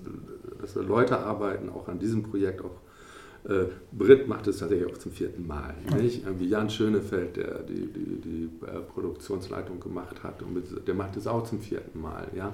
[0.61, 2.81] dass wir Leute arbeiten, auch an diesem Projekt, auch
[3.45, 5.75] äh, Britt macht es tatsächlich auch zum vierten Mal.
[5.97, 6.25] Nicht?
[6.25, 11.17] Irgendwie Jan Schönefeld, der die, die, die äh, Produktionsleitung gemacht hat, und mit, der macht
[11.17, 12.27] es auch zum vierten Mal.
[12.35, 12.53] Ja?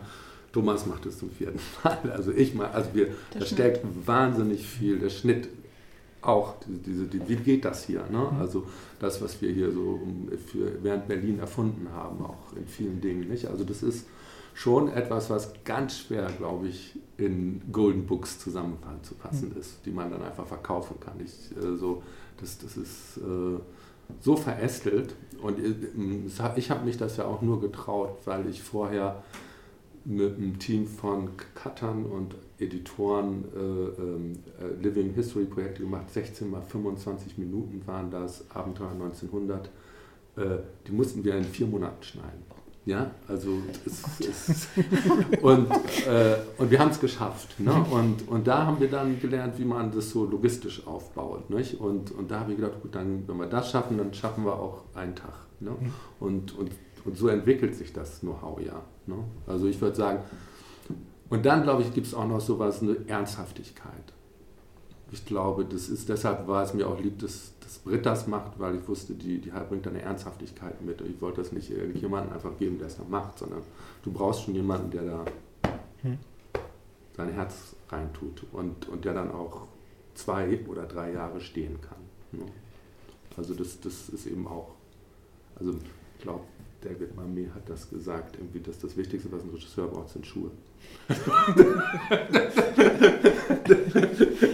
[0.51, 2.11] Thomas macht es zum vierten Mal.
[2.11, 4.99] Also ich mal, also wir, da steckt wahnsinnig viel.
[4.99, 5.49] Der Schnitt
[6.21, 8.03] auch, diese, die, wie geht das hier?
[8.11, 8.29] Ne?
[8.31, 8.39] Mhm.
[8.39, 8.65] Also
[8.99, 9.99] das, was wir hier so
[10.51, 13.29] für, während Berlin erfunden haben, auch in vielen Dingen.
[13.29, 13.45] Nicht?
[13.45, 14.07] Also das ist
[14.53, 19.59] schon etwas, was ganz schwer, glaube ich, in Golden Books zusammenzufassen mhm.
[19.59, 21.15] ist, die man dann einfach verkaufen kann.
[21.23, 22.03] Ich, äh, so,
[22.39, 23.59] das, das ist äh,
[24.21, 25.73] so verästelt und äh,
[26.55, 29.23] ich habe mich das ja auch nur getraut, weil ich vorher
[30.05, 36.09] mit einem Team von Cuttern und Editoren äh, ähm, äh, Living History Projekte gemacht.
[36.11, 39.67] 16 mal 25 Minuten waren das, Abenteuer 1900.
[40.35, 40.41] Äh,
[40.87, 42.43] die mussten wir in vier Monaten schneiden.
[42.89, 44.67] Ja, also es, es,
[45.43, 45.69] und,
[46.07, 47.59] äh, und wir haben es geschafft.
[47.59, 47.71] Ne?
[47.91, 51.51] Und, und da haben wir dann gelernt, wie man das so logistisch aufbaut.
[51.51, 51.79] Nicht?
[51.79, 54.53] Und, und da habe ich gedacht, gut, dann, wenn wir das schaffen, dann schaffen wir
[54.53, 55.35] auch einen Tag.
[55.59, 55.75] Ne?
[56.19, 56.71] Und, und,
[57.05, 58.81] und so entwickelt sich das Know-how ja.
[59.05, 59.17] Ne?
[59.45, 60.23] Also ich würde sagen,
[61.29, 64.13] und dann glaube ich, gibt es auch noch sowas, eine Ernsthaftigkeit.
[65.11, 68.59] Ich glaube, das ist, deshalb war es mir auch lieb, dass, dass Britt das macht,
[68.59, 71.01] weil ich wusste, die, die bringt eine Ernsthaftigkeit mit.
[71.01, 73.61] Ich wollte das nicht irgendjemandem einfach geben, der es dann macht, sondern
[74.03, 75.25] du brauchst schon jemanden, der da
[76.03, 76.17] hm.
[77.17, 79.67] sein Herz reintut und, und der dann auch
[80.13, 82.39] zwei oder drei Jahre stehen kann.
[82.39, 82.45] Ne?
[83.35, 84.75] Also das, das ist eben auch,
[85.55, 85.73] also
[86.17, 86.43] ich glaube,
[86.81, 90.51] David Mamet hat das gesagt, irgendwie, dass das Wichtigste, was ein Regisseur braucht, sind Schuhe.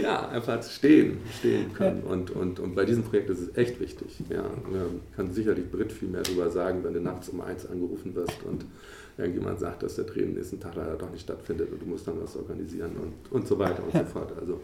[0.01, 2.01] ja, einfach stehen, stehen können.
[2.03, 4.21] Und, und, und bei diesem Projekt ist es echt wichtig.
[4.29, 4.43] Ja,
[5.15, 8.65] kann sicherlich Brit viel mehr darüber sagen, wenn du nachts um eins angerufen wirst und
[9.17, 12.07] irgendjemand sagt, dass der Dreh am nächsten Tag leider doch nicht stattfindet und du musst
[12.07, 14.33] dann was organisieren und, und so weiter und so fort.
[14.39, 14.61] Also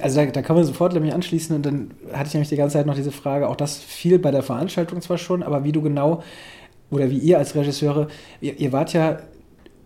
[0.00, 2.74] also da, da, kann man sofort nämlich anschließen und dann hatte ich nämlich die ganze
[2.74, 5.80] Zeit noch diese Frage, auch das fiel bei der Veranstaltung zwar schon, aber wie du
[5.80, 6.22] genau
[6.90, 8.08] oder wie ihr als Regisseure,
[8.40, 9.18] ihr, ihr wart ja,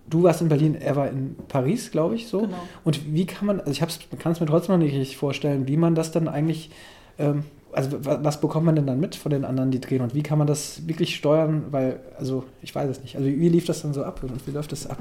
[0.09, 2.41] du warst in Berlin, er war in Paris, glaube ich, so.
[2.43, 2.57] Genau.
[2.85, 3.81] Und wie kann man, also ich
[4.19, 6.71] kann es mir trotzdem noch nicht richtig vorstellen, wie man das dann eigentlich,
[7.19, 10.23] ähm, also was bekommt man denn dann mit von den anderen, die drehen und wie
[10.23, 13.83] kann man das wirklich steuern, weil, also ich weiß es nicht, also wie lief das
[13.83, 14.99] dann so ab und wie läuft das ab?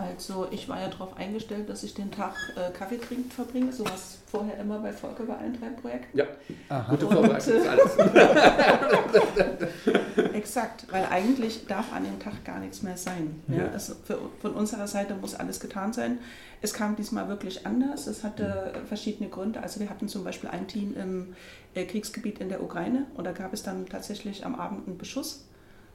[0.00, 3.84] Also ich war ja darauf eingestellt, dass ich den Tag äh, Kaffee trinken verbringe, so
[3.84, 6.16] was vorher immer bei Volker bei allen drei Projekten.
[6.16, 6.24] Ja,
[6.68, 6.90] Aha.
[6.90, 7.96] gute Vorbereitung ist alles.
[10.34, 13.42] Exakt, weil eigentlich darf an dem Tag gar nichts mehr sein.
[13.48, 13.56] Ja?
[13.56, 13.70] Ja.
[13.74, 16.18] Es, für, von unserer Seite muss alles getan sein.
[16.62, 18.06] Es kam diesmal wirklich anders.
[18.06, 18.86] Es hatte mhm.
[18.86, 19.62] verschiedene Gründe.
[19.62, 21.34] Also wir hatten zum Beispiel ein Team im
[21.74, 25.44] äh, Kriegsgebiet in der Ukraine und da gab es dann tatsächlich am Abend einen Beschuss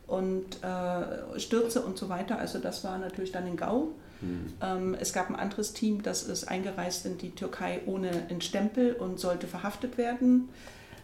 [0.07, 2.37] und äh, Stürze und so weiter.
[2.37, 3.89] Also das war natürlich dann in Gau.
[4.21, 4.53] Mhm.
[4.61, 8.93] Ähm, es gab ein anderes Team, das ist eingereist in die Türkei ohne einen Stempel
[8.93, 10.49] und sollte verhaftet werden.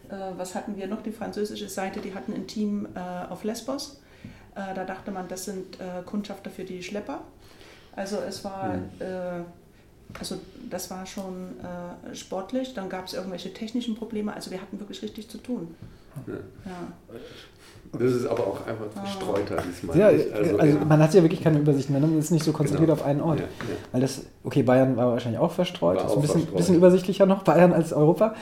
[0.09, 1.01] Äh, was hatten wir noch?
[1.01, 2.99] Die französische Seite, die hatten ein Team äh,
[3.29, 4.01] auf Lesbos.
[4.55, 7.21] Äh, da dachte man, das sind äh, Kundschafter für die Schlepper.
[7.95, 8.75] Also es war...
[8.75, 8.89] Mhm.
[8.99, 9.43] Äh,
[10.19, 11.55] also das war schon
[12.11, 12.73] sportlich.
[12.73, 14.33] Dann gab es irgendwelche technischen Probleme.
[14.33, 15.73] Also wir hatten wirklich richtig zu tun.
[16.27, 17.13] Ja.
[17.93, 19.97] Das ist aber auch einfach gestreuter diesmal.
[19.97, 21.99] Ja, also, also man hat ja wirklich keine Übersicht mehr.
[21.99, 23.01] Man ist nicht so konzentriert genau.
[23.01, 23.39] auf einen Ort.
[23.39, 23.75] Ja, ja.
[23.91, 25.97] Weil das, okay, Bayern war wahrscheinlich auch verstreut.
[25.97, 28.33] War ist auch ein bisschen, bisschen, übersichtlicher noch, Bayern als Europa.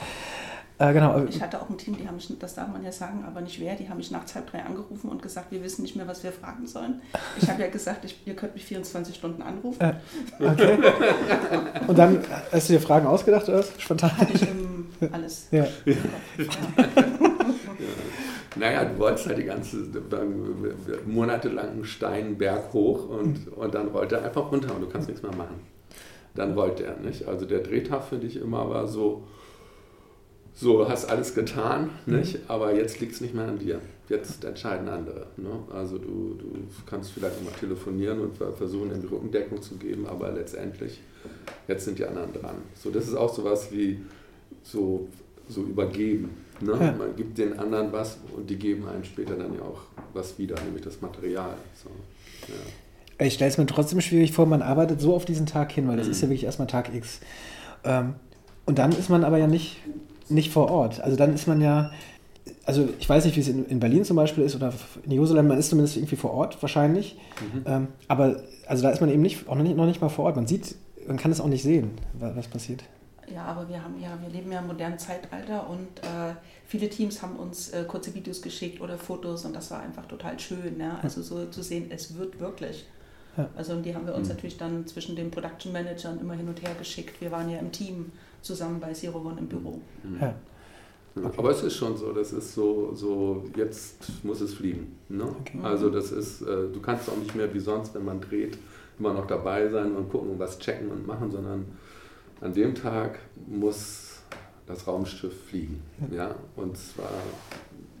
[0.78, 1.24] Äh, genau.
[1.28, 3.60] Ich hatte auch ein Team, die haben mich, das darf man ja sagen, aber nicht
[3.60, 6.22] wer, die haben mich nachts halb drei angerufen und gesagt, wir wissen nicht mehr, was
[6.22, 7.02] wir fragen sollen.
[7.38, 9.78] Ich habe ja gesagt, ich, ihr könnt mich 24 Stunden anrufen.
[9.82, 9.94] Äh,
[10.42, 10.78] okay.
[11.86, 13.72] und dann hast du dir Fragen ausgedacht oder was?
[13.76, 14.16] Spontan?
[14.16, 15.48] Hatte ich ähm, alles.
[15.50, 15.66] Ja.
[15.84, 15.94] ja.
[18.56, 19.76] Naja, du wolltest halt die ganze
[21.06, 23.52] monatelang Stein Berg hoch und, mhm.
[23.52, 25.60] und dann rollt er einfach runter und du kannst nichts mehr machen.
[26.34, 27.28] Dann rollt er nicht.
[27.28, 29.24] Also der Drehtag für dich immer war so,
[30.54, 32.16] so hast alles getan, mhm.
[32.16, 32.38] nicht?
[32.48, 33.80] aber jetzt liegt es nicht mehr an dir.
[34.08, 35.28] Jetzt entscheiden andere.
[35.36, 35.50] Ne?
[35.72, 36.46] Also du, du
[36.86, 41.00] kannst vielleicht immer telefonieren und versuchen, in die Rückendeckung zu geben, aber letztendlich,
[41.68, 42.56] jetzt sind die anderen dran.
[42.74, 44.00] So, das ist auch sowas wie
[44.64, 45.08] so,
[45.48, 46.30] so übergeben.
[46.62, 46.72] Ne?
[46.72, 46.92] Ja.
[46.92, 49.82] Man gibt den anderen was und die geben einem später dann ja auch
[50.12, 51.54] was wieder, nämlich das Material.
[51.74, 51.90] So,
[52.48, 53.26] ja.
[53.26, 55.96] Ich stelle es mir trotzdem schwierig vor, man arbeitet so auf diesen Tag hin, weil
[55.96, 56.12] das mhm.
[56.12, 57.20] ist ja wirklich erstmal Tag X.
[57.84, 58.14] Ähm,
[58.66, 59.76] und dann ist man aber ja nicht,
[60.28, 61.00] nicht vor Ort.
[61.00, 61.90] Also dann ist man ja,
[62.64, 64.72] also ich weiß nicht, wie es in, in Berlin zum Beispiel ist oder
[65.04, 67.18] in Jerusalem, man ist zumindest irgendwie vor Ort wahrscheinlich.
[67.40, 67.62] Mhm.
[67.66, 70.26] Ähm, aber also da ist man eben nicht, auch noch nicht, noch nicht mal vor
[70.26, 70.36] Ort.
[70.36, 70.74] Man sieht,
[71.06, 72.84] man kann es auch nicht sehen, was passiert.
[73.34, 76.34] Ja, aber wir haben ja, wir leben ja im modernen Zeitalter und äh,
[76.66, 80.38] viele Teams haben uns äh, kurze Videos geschickt oder Fotos und das war einfach total
[80.38, 80.78] schön.
[80.78, 80.98] Ja?
[81.02, 82.86] Also so zu sehen, es wird wirklich.
[83.36, 83.48] Ja.
[83.56, 84.34] Also und die haben wir uns mhm.
[84.34, 87.20] natürlich dann zwischen den Production Managern immer hin und her geschickt.
[87.20, 88.12] Wir waren ja im Team
[88.42, 89.80] zusammen bei Zero One im Büro.
[90.02, 90.20] Mhm.
[90.20, 90.34] Ja.
[91.16, 91.34] Okay.
[91.38, 94.96] Aber es ist schon so, das ist so, so jetzt muss es fliegen.
[95.08, 95.24] Ne?
[95.40, 95.58] Okay.
[95.62, 98.56] Also das ist, äh, du kannst auch nicht mehr wie sonst, wenn man dreht,
[98.98, 101.66] immer noch dabei sein und gucken und was checken und machen, sondern
[102.40, 104.20] an dem Tag muss
[104.66, 105.82] das Raumschiff fliegen.
[106.10, 106.34] Ja?
[106.56, 107.10] Und zwar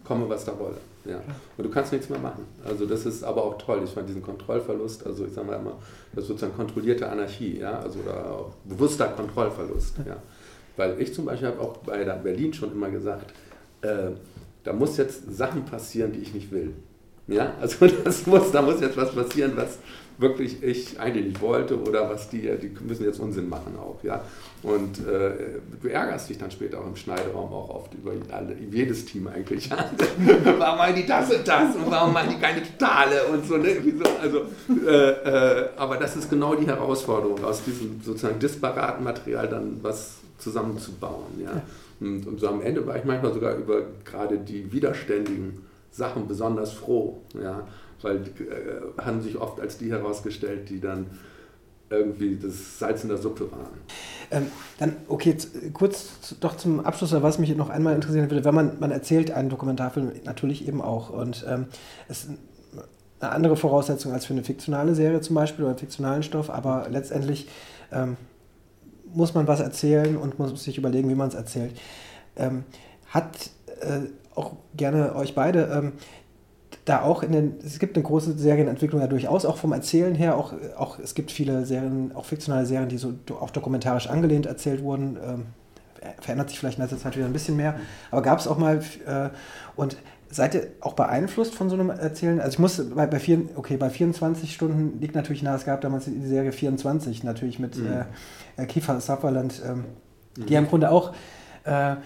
[0.04, 0.78] komme, was da wolle.
[1.04, 1.20] Ja.
[1.56, 2.44] Und du kannst nichts mehr machen.
[2.64, 3.80] Also das ist aber auch toll.
[3.84, 5.78] Ich fand diesen Kontrollverlust, also ich sage mal immer,
[6.12, 9.96] das ist sozusagen kontrollierte Anarchie, ja, also oder auch bewusster Kontrollverlust.
[10.06, 10.16] Ja.
[10.76, 13.32] Weil ich zum Beispiel habe auch bei der Berlin schon immer gesagt,
[13.82, 14.10] äh,
[14.62, 16.74] da muss jetzt Sachen passieren, die ich nicht will.
[17.28, 19.78] Ja, also das muss, da muss jetzt was passieren, was,
[20.20, 24.22] wirklich ich eigentlich nicht wollte oder was die, die müssen jetzt Unsinn machen auch, ja.
[24.62, 29.06] Und äh, du ärgerst dich dann später auch im Schneideraum auch oft über alle, jedes
[29.06, 29.70] Team eigentlich.
[30.58, 33.76] warum machen die das und das und warum machen die keine Totale und so, ne?
[34.20, 34.42] Also,
[34.86, 40.16] äh, äh, aber das ist genau die Herausforderung, aus diesem sozusagen disparaten Material dann was
[40.36, 41.62] zusammenzubauen, ja.
[42.00, 46.72] Und, und so am Ende war ich manchmal sogar über gerade die widerständigen Sachen besonders
[46.72, 47.66] froh, ja
[48.02, 51.06] weil äh, haben sich oft als die herausgestellt, die dann
[51.90, 53.80] irgendwie das Salz in der Suppe waren.
[54.30, 54.46] Ähm,
[54.78, 55.36] dann, okay,
[55.72, 59.48] kurz doch zum Abschluss, was mich noch einmal interessieren würde, wenn man, man erzählt einen
[59.48, 61.66] Dokumentarfilm natürlich eben auch und ähm,
[62.08, 62.30] es ist
[63.18, 66.86] eine andere Voraussetzung als für eine fiktionale Serie zum Beispiel oder einen fiktionalen Stoff, aber
[66.88, 67.48] letztendlich
[67.92, 68.16] ähm,
[69.12, 71.72] muss man was erzählen und muss sich überlegen, wie man es erzählt.
[72.36, 72.64] Ähm,
[73.08, 74.02] hat äh,
[74.36, 75.92] auch gerne euch beide ähm,
[76.90, 80.36] da auch in den, es gibt eine große Serienentwicklung ja durchaus, auch vom Erzählen her,
[80.36, 84.82] auch, auch es gibt viele Serien, auch fiktionale Serien, die so auch dokumentarisch angelehnt erzählt
[84.82, 85.16] wurden.
[85.24, 85.46] Ähm,
[86.20, 87.78] verändert sich vielleicht in letzter Zeit wieder ein bisschen mehr,
[88.10, 89.28] aber gab es auch mal äh,
[89.76, 89.98] und
[90.30, 92.40] seid ihr auch beeinflusst von so einem Erzählen?
[92.40, 95.82] Also ich muss bei, bei, vier, okay, bei 24 Stunden liegt natürlich nahe, es gab
[95.82, 98.04] damals die Serie 24 natürlich mit mhm.
[98.56, 99.84] äh, Kiefer Sutherland, ähm,
[100.36, 100.46] mhm.
[100.46, 101.12] die ja im Grunde auch
[101.64, 101.96] äh,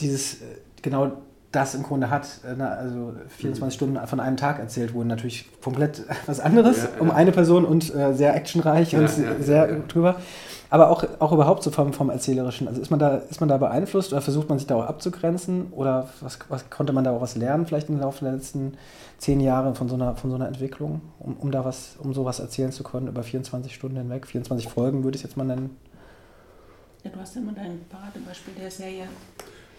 [0.00, 0.46] dieses, äh,
[0.82, 1.12] genau
[1.54, 3.70] das im Grunde hat, äh, also 24 mhm.
[3.70, 7.00] Stunden von einem Tag erzählt wurden, natürlich komplett was anderes, ja, ja.
[7.00, 10.16] um eine Person und äh, sehr actionreich ja, und sehr drüber.
[10.70, 12.66] Aber auch, auch überhaupt so vom, vom Erzählerischen.
[12.66, 15.68] Also ist man, da, ist man da beeinflusst oder versucht man sich da auch abzugrenzen?
[15.70, 18.72] Oder was, was konnte man da auch was lernen, vielleicht im Laufe der letzten
[19.18, 22.40] zehn Jahre von so einer, von so einer Entwicklung, um, um da was, um sowas
[22.40, 24.26] erzählen zu können über 24 Stunden hinweg?
[24.26, 25.76] 24 Folgen würde ich es jetzt mal nennen.
[27.04, 29.04] Ja, du hast ja immer dein Paradebeispiel der Serie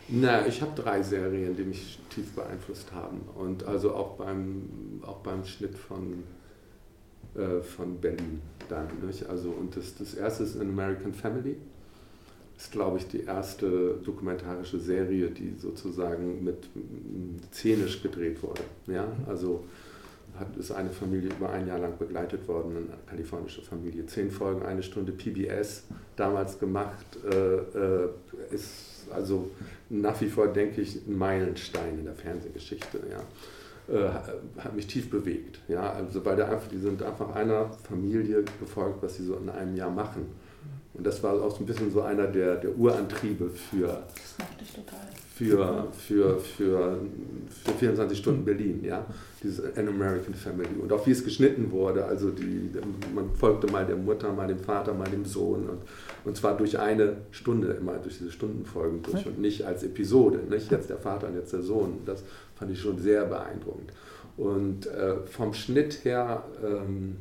[0.08, 3.22] na, ich habe drei Serien, die mich tief beeinflusst haben.
[3.36, 6.24] Und also auch beim, auch beim Schnitt von,
[7.36, 8.88] äh, von Berlin dann.
[9.06, 9.28] Nicht?
[9.28, 11.58] Also, und das, das erste ist An American Family.
[12.58, 16.70] Ist, glaube ich, die erste dokumentarische Serie, die sozusagen mit
[17.51, 18.62] szenisch gedreht wurde.
[18.88, 19.08] Ja?
[19.28, 19.66] Also
[20.39, 24.06] hat, ist eine Familie über ein Jahr lang begleitet worden, eine kalifornische Familie.
[24.06, 25.84] Zehn Folgen, eine Stunde PBS,
[26.16, 28.10] damals gemacht, äh, äh,
[28.51, 29.49] ist also
[29.90, 33.00] nach wie vor, denke ich, ein Meilenstein in der Fernsehgeschichte.
[33.10, 33.22] Ja.
[33.88, 34.10] Äh,
[34.60, 35.60] hat mich tief bewegt.
[35.68, 35.94] Ja.
[35.94, 39.76] Also, weil der einfach, die sind einfach einer Familie gefolgt, was sie so in einem
[39.76, 40.26] Jahr machen.
[40.96, 44.04] Und das war auch so ein bisschen so einer der, der Urantriebe für,
[45.36, 47.00] für, für, für,
[47.50, 49.06] für 24 Stunden Berlin, ja,
[49.44, 52.72] dieses An American Family und auch wie es geschnitten wurde, also die,
[53.14, 55.82] man folgte mal der Mutter, mal dem Vater, mal dem Sohn und,
[56.26, 60.72] und zwar durch eine Stunde, immer durch diese Stundenfolgen durch und nicht als Episode, nicht
[60.72, 62.24] jetzt der Vater und jetzt der Sohn, das
[62.56, 63.92] fand ich schon sehr beeindruckend.
[64.38, 67.18] Und äh, vom Schnitt her ähm,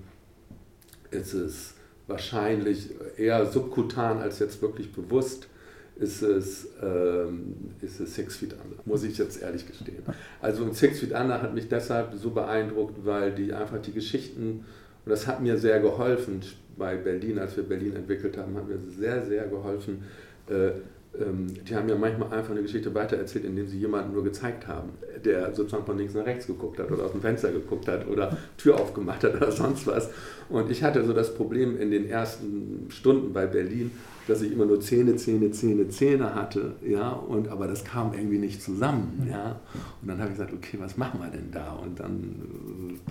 [1.10, 1.74] ist es
[2.06, 5.48] wahrscheinlich eher subkutan als jetzt wirklich bewusst
[5.96, 10.02] ist es, ähm, ist es Six Feet Under, muss ich jetzt ehrlich gestehen.
[10.40, 14.64] Also und Six Feet Under hat mich deshalb so beeindruckt, weil die einfach die Geschichten,
[15.04, 16.42] und das hat mir sehr geholfen
[16.76, 20.04] bei Berlin, als wir Berlin entwickelt haben, hat mir sehr, sehr geholfen,
[20.48, 20.72] äh,
[21.20, 24.90] ähm, die haben ja manchmal einfach eine Geschichte weitererzählt, indem sie jemanden nur gezeigt haben,
[25.24, 28.36] der sozusagen von links nach rechts geguckt hat oder aus dem Fenster geguckt hat oder
[28.56, 30.10] Tür aufgemacht hat oder sonst was.
[30.48, 33.92] Und ich hatte so das Problem in den ersten Stunden bei Berlin,
[34.26, 38.38] dass ich immer nur Zähne, Zähne, Zähne, Zähne hatte, ja, und aber das kam irgendwie
[38.38, 39.60] nicht zusammen, ja.
[40.00, 41.74] Und dann habe ich gesagt, okay, was machen wir denn da?
[41.74, 43.10] Und dann äh,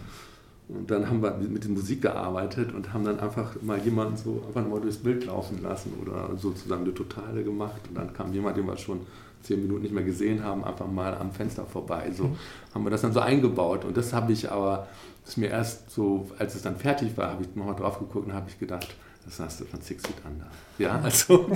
[0.70, 4.42] und dann haben wir mit der Musik gearbeitet und haben dann einfach mal jemanden so
[4.48, 7.82] einfach mal durchs Bild laufen lassen oder sozusagen eine Totale gemacht.
[7.90, 9.02] Und dann kam jemand, den wir schon
[9.42, 12.12] zehn Minuten nicht mehr gesehen haben, einfach mal am Fenster vorbei.
[12.16, 12.36] So
[12.74, 13.84] haben wir das dann so eingebaut.
[13.84, 14.88] Und das habe ich aber,
[15.26, 18.34] ist mir erst so, als es dann fertig war, habe ich nochmal drauf geguckt und
[18.34, 18.96] habe ich gedacht,
[19.26, 20.46] das hast du von Six Feet Under.
[20.78, 21.48] Ja, also.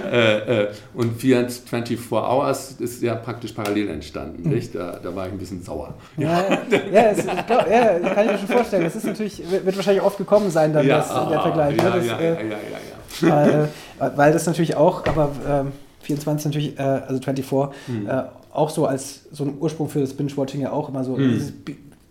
[0.10, 4.52] äh, äh, und 24 Hours ist ja praktisch parallel entstanden, hm.
[4.52, 4.74] nicht?
[4.74, 5.94] Da, da war ich ein bisschen sauer.
[6.16, 6.58] Ja, ja,
[6.92, 8.84] ja, es, glaub, ja, kann ich mir schon vorstellen.
[8.84, 11.76] Das ist natürlich, wird wahrscheinlich oft gekommen sein, dann ja, das, der Vergleich.
[11.76, 11.90] Ja, ne?
[11.90, 12.96] das, ja, äh, ja, ja, ja, ja.
[13.20, 13.68] Weil,
[13.98, 15.72] äh, weil das natürlich auch, aber ähm,
[16.02, 18.08] 24 natürlich, äh, also 24, hm.
[18.08, 18.22] Äh,
[18.52, 21.16] auch so als so ein Ursprung für das Binge-Watching ja auch immer so.
[21.16, 21.54] Hm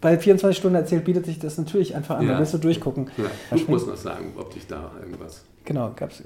[0.02, 2.26] bei 24 Stunden erzählt bietet sich das natürlich einfach an.
[2.26, 2.34] Ja.
[2.34, 3.10] Da willst du durchgucken.
[3.18, 3.26] Ja.
[3.56, 5.44] Ich muss noch sagen, ob dich da irgendwas.
[5.66, 6.24] Genau, gab es.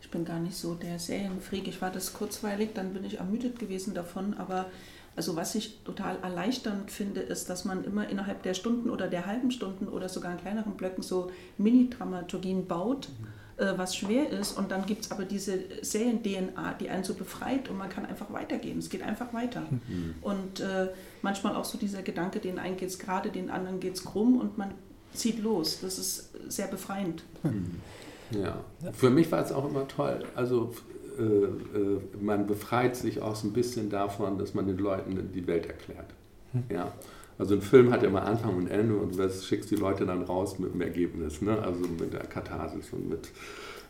[0.00, 1.68] Ich bin gar nicht so der Serienfreak.
[1.68, 4.34] Ich war das kurzweilig, dann bin ich ermüdet gewesen davon.
[4.34, 4.66] Aber
[5.14, 9.26] also was ich total erleichternd finde, ist, dass man immer innerhalb der Stunden oder der
[9.26, 13.08] halben Stunden oder sogar in kleineren Blöcken so Mini-Dramaturgien baut.
[13.08, 13.39] Mhm
[13.76, 14.52] was schwer ist.
[14.52, 18.32] Und dann gibt es aber diese Serien-DNA, die einen so befreit und man kann einfach
[18.32, 18.78] weitergehen.
[18.78, 19.62] Es geht einfach weiter.
[19.70, 20.14] Mhm.
[20.22, 20.88] Und äh,
[21.22, 24.38] manchmal auch so dieser Gedanke, den einen geht es gerade, den anderen geht es krumm
[24.38, 24.72] und man
[25.12, 25.80] zieht los.
[25.80, 27.24] Das ist sehr befreiend.
[27.42, 27.80] Mhm.
[28.30, 30.24] Ja, für mich war es auch immer toll.
[30.34, 30.72] Also
[31.18, 35.46] äh, äh, man befreit sich auch so ein bisschen davon, dass man den Leuten die
[35.46, 36.06] Welt erklärt.
[36.52, 36.64] Mhm.
[36.70, 36.92] Ja.
[37.40, 40.22] Also ein Film hat ja mal Anfang und Ende und du schickst die Leute dann
[40.24, 41.58] raus mit dem Ergebnis, ne?
[41.58, 43.30] also mit der Katharsis und mit,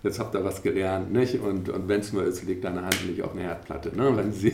[0.05, 1.40] jetzt habt ihr was gelernt, nicht?
[1.40, 3.90] Und, und wenn es nur ist, legt deine Hand nicht auf eine Herdplatte.
[3.96, 4.16] Ne?
[4.16, 4.53] Wenn sie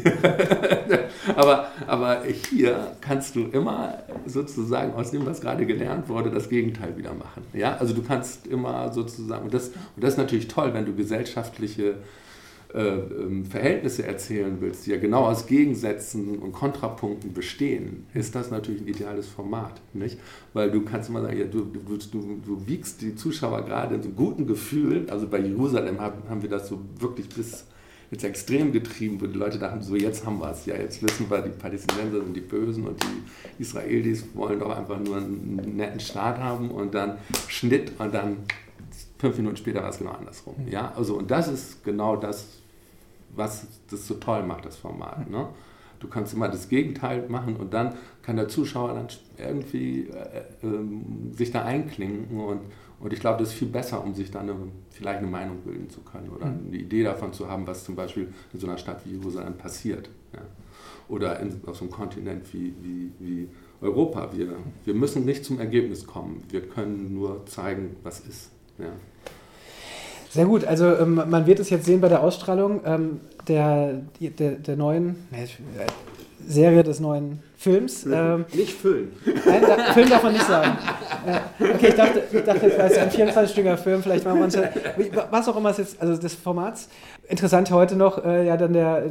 [1.37, 6.97] aber, aber hier kannst du immer sozusagen aus dem, was gerade gelernt wurde, das Gegenteil
[6.97, 7.43] wieder machen.
[7.53, 7.77] Ja?
[7.77, 11.97] Also du kannst immer sozusagen, und das, und das ist natürlich toll, wenn du gesellschaftliche
[12.75, 18.51] äh, ähm, Verhältnisse erzählen willst, die ja genau aus Gegensätzen und Kontrapunkten bestehen, ist das
[18.51, 19.81] natürlich ein ideales Format.
[19.93, 20.19] Nicht?
[20.53, 24.03] Weil du kannst immer sagen, ja, du, du, du, du wiegst die Zuschauer gerade in
[24.03, 25.09] so guten Gefühlen.
[25.11, 27.67] Also bei Jerusalem haben, haben wir das so wirklich bis
[28.11, 30.67] jetzt extrem getrieben, wo die Leute dachten, so jetzt haben wir es.
[30.67, 34.99] Ja, jetzt wissen wir, die Palästinenser sind die Bösen und die Israelis wollen doch einfach
[35.01, 38.39] nur einen netten Staat haben und dann Schnitt und dann
[39.19, 40.55] fünf Minuten später war es genau andersrum.
[40.69, 42.49] Ja, also und das ist genau das,
[43.35, 45.29] was das so toll macht, das Format.
[45.31, 45.49] Ne?
[46.01, 49.09] Du kannst immer das Gegenteil machen und dann kann der Zuschauer dann
[49.39, 52.61] irgendwie äh, äh, sich da einklinken und,
[53.01, 54.57] und ich glaube, das ist viel besser, um sich dann eine,
[54.91, 56.67] vielleicht eine Meinung bilden zu können oder mhm.
[56.69, 60.11] eine Idee davon zu haben, was zum Beispiel in so einer Stadt wie Jerusalem passiert.
[60.35, 60.43] Ja?
[61.09, 63.49] Oder in, auf so einem Kontinent wie, wie, wie
[63.81, 64.31] Europa.
[64.35, 64.49] Wir,
[64.85, 68.51] wir müssen nicht zum Ergebnis kommen, wir können nur zeigen, was ist.
[68.79, 68.87] Ja.
[70.31, 74.53] Sehr gut, also ähm, man wird es jetzt sehen bei der Ausstrahlung ähm, der, der,
[74.53, 75.47] der neuen äh,
[76.47, 78.07] Serie des neuen Films.
[78.07, 79.13] Ähm, nicht füllen.
[79.45, 80.79] Nein, da, Film darf man nicht sagen.
[81.27, 84.59] Äh, okay, ich dachte, ich dachte jetzt wäre ein 24-stündiger Film, vielleicht machen wir uns
[85.31, 86.89] was auch immer es jetzt, also des Formats.
[87.29, 89.05] Interessant heute noch, äh, ja, dann der,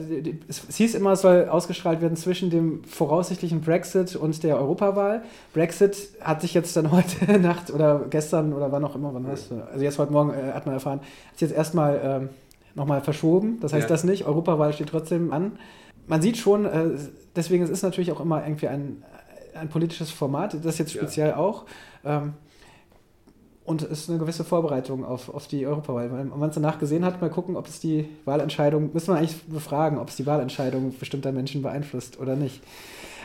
[0.48, 5.24] es, es hieß immer, es soll ausgestrahlt werden zwischen dem voraussichtlichen Brexit und der Europawahl.
[5.54, 9.50] Brexit hat sich jetzt dann heute Nacht oder gestern oder wann auch immer, wann was,
[9.52, 12.30] also jetzt heute Morgen äh, hat man erfahren, hat sich jetzt erstmal ähm,
[12.76, 13.60] nochmal verschoben.
[13.62, 13.90] Das heißt ja.
[13.90, 15.54] das nicht, Europawahl steht trotzdem an.
[16.08, 16.90] Man sieht schon, äh,
[17.36, 19.04] deswegen es ist natürlich auch immer irgendwie ein,
[19.54, 21.38] ein politisches Format, das jetzt speziell ja.
[21.38, 21.66] auch.
[22.04, 22.34] Ähm,
[23.66, 26.12] und es ist eine gewisse Vorbereitung auf, auf die Europawahl.
[26.12, 29.44] Wenn man es danach gesehen hat, mal gucken, ob es die Wahlentscheidung, müssen wir eigentlich
[29.46, 32.62] befragen, ob es die Wahlentscheidung bestimmter Menschen beeinflusst oder nicht.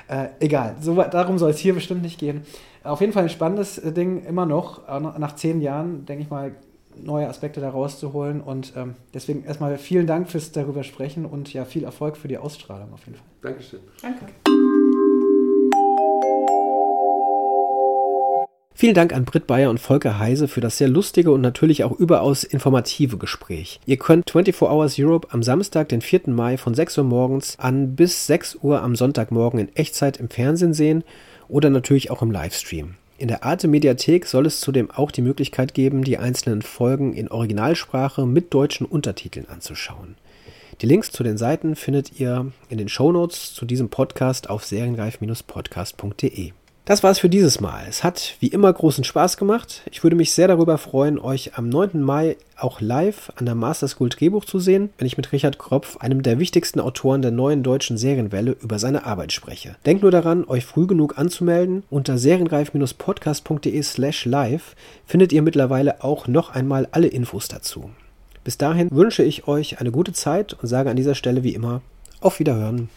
[0.08, 2.42] Äh, egal, so, darum soll es hier bestimmt nicht gehen.
[2.82, 6.52] Auf jeden Fall ein spannendes äh, Ding, immer noch, nach zehn Jahren, denke ich mal,
[6.96, 8.40] neue Aspekte da rauszuholen.
[8.40, 12.38] Und ähm, deswegen erstmal vielen Dank fürs darüber sprechen und ja, viel Erfolg für die
[12.38, 13.26] Ausstrahlung auf jeden Fall.
[13.42, 13.80] Dankeschön.
[14.02, 14.26] Danke.
[18.80, 21.92] Vielen Dank an Britt Bayer und Volker Heise für das sehr lustige und natürlich auch
[21.92, 23.78] überaus informative Gespräch.
[23.84, 26.22] Ihr könnt 24 Hours Europe am Samstag, den 4.
[26.28, 30.72] Mai von 6 Uhr morgens an bis 6 Uhr am Sonntagmorgen in Echtzeit im Fernsehen
[30.72, 31.04] sehen
[31.46, 32.94] oder natürlich auch im Livestream.
[33.20, 37.28] In der Arte Mediathek soll es zudem auch die Möglichkeit geben, die einzelnen Folgen in
[37.28, 40.16] Originalsprache mit deutschen Untertiteln anzuschauen.
[40.80, 46.52] Die Links zu den Seiten findet ihr in den Shownotes zu diesem Podcast auf serienreif-podcast.de.
[46.90, 47.84] Das war's für dieses Mal.
[47.88, 49.82] Es hat wie immer großen Spaß gemacht.
[49.92, 52.02] Ich würde mich sehr darüber freuen, euch am 9.
[52.02, 55.98] Mai auch live an der Master School Drehbuch zu sehen, wenn ich mit Richard Kropf,
[55.98, 59.76] einem der wichtigsten Autoren der neuen deutschen Serienwelle, über seine Arbeit spreche.
[59.86, 61.84] Denkt nur daran, euch früh genug anzumelden.
[61.90, 64.74] Unter serienreif-podcast.de slash live
[65.06, 67.90] findet ihr mittlerweile auch noch einmal alle Infos dazu.
[68.42, 71.82] Bis dahin wünsche ich euch eine gute Zeit und sage an dieser Stelle wie immer
[72.20, 72.88] auf Wiederhören.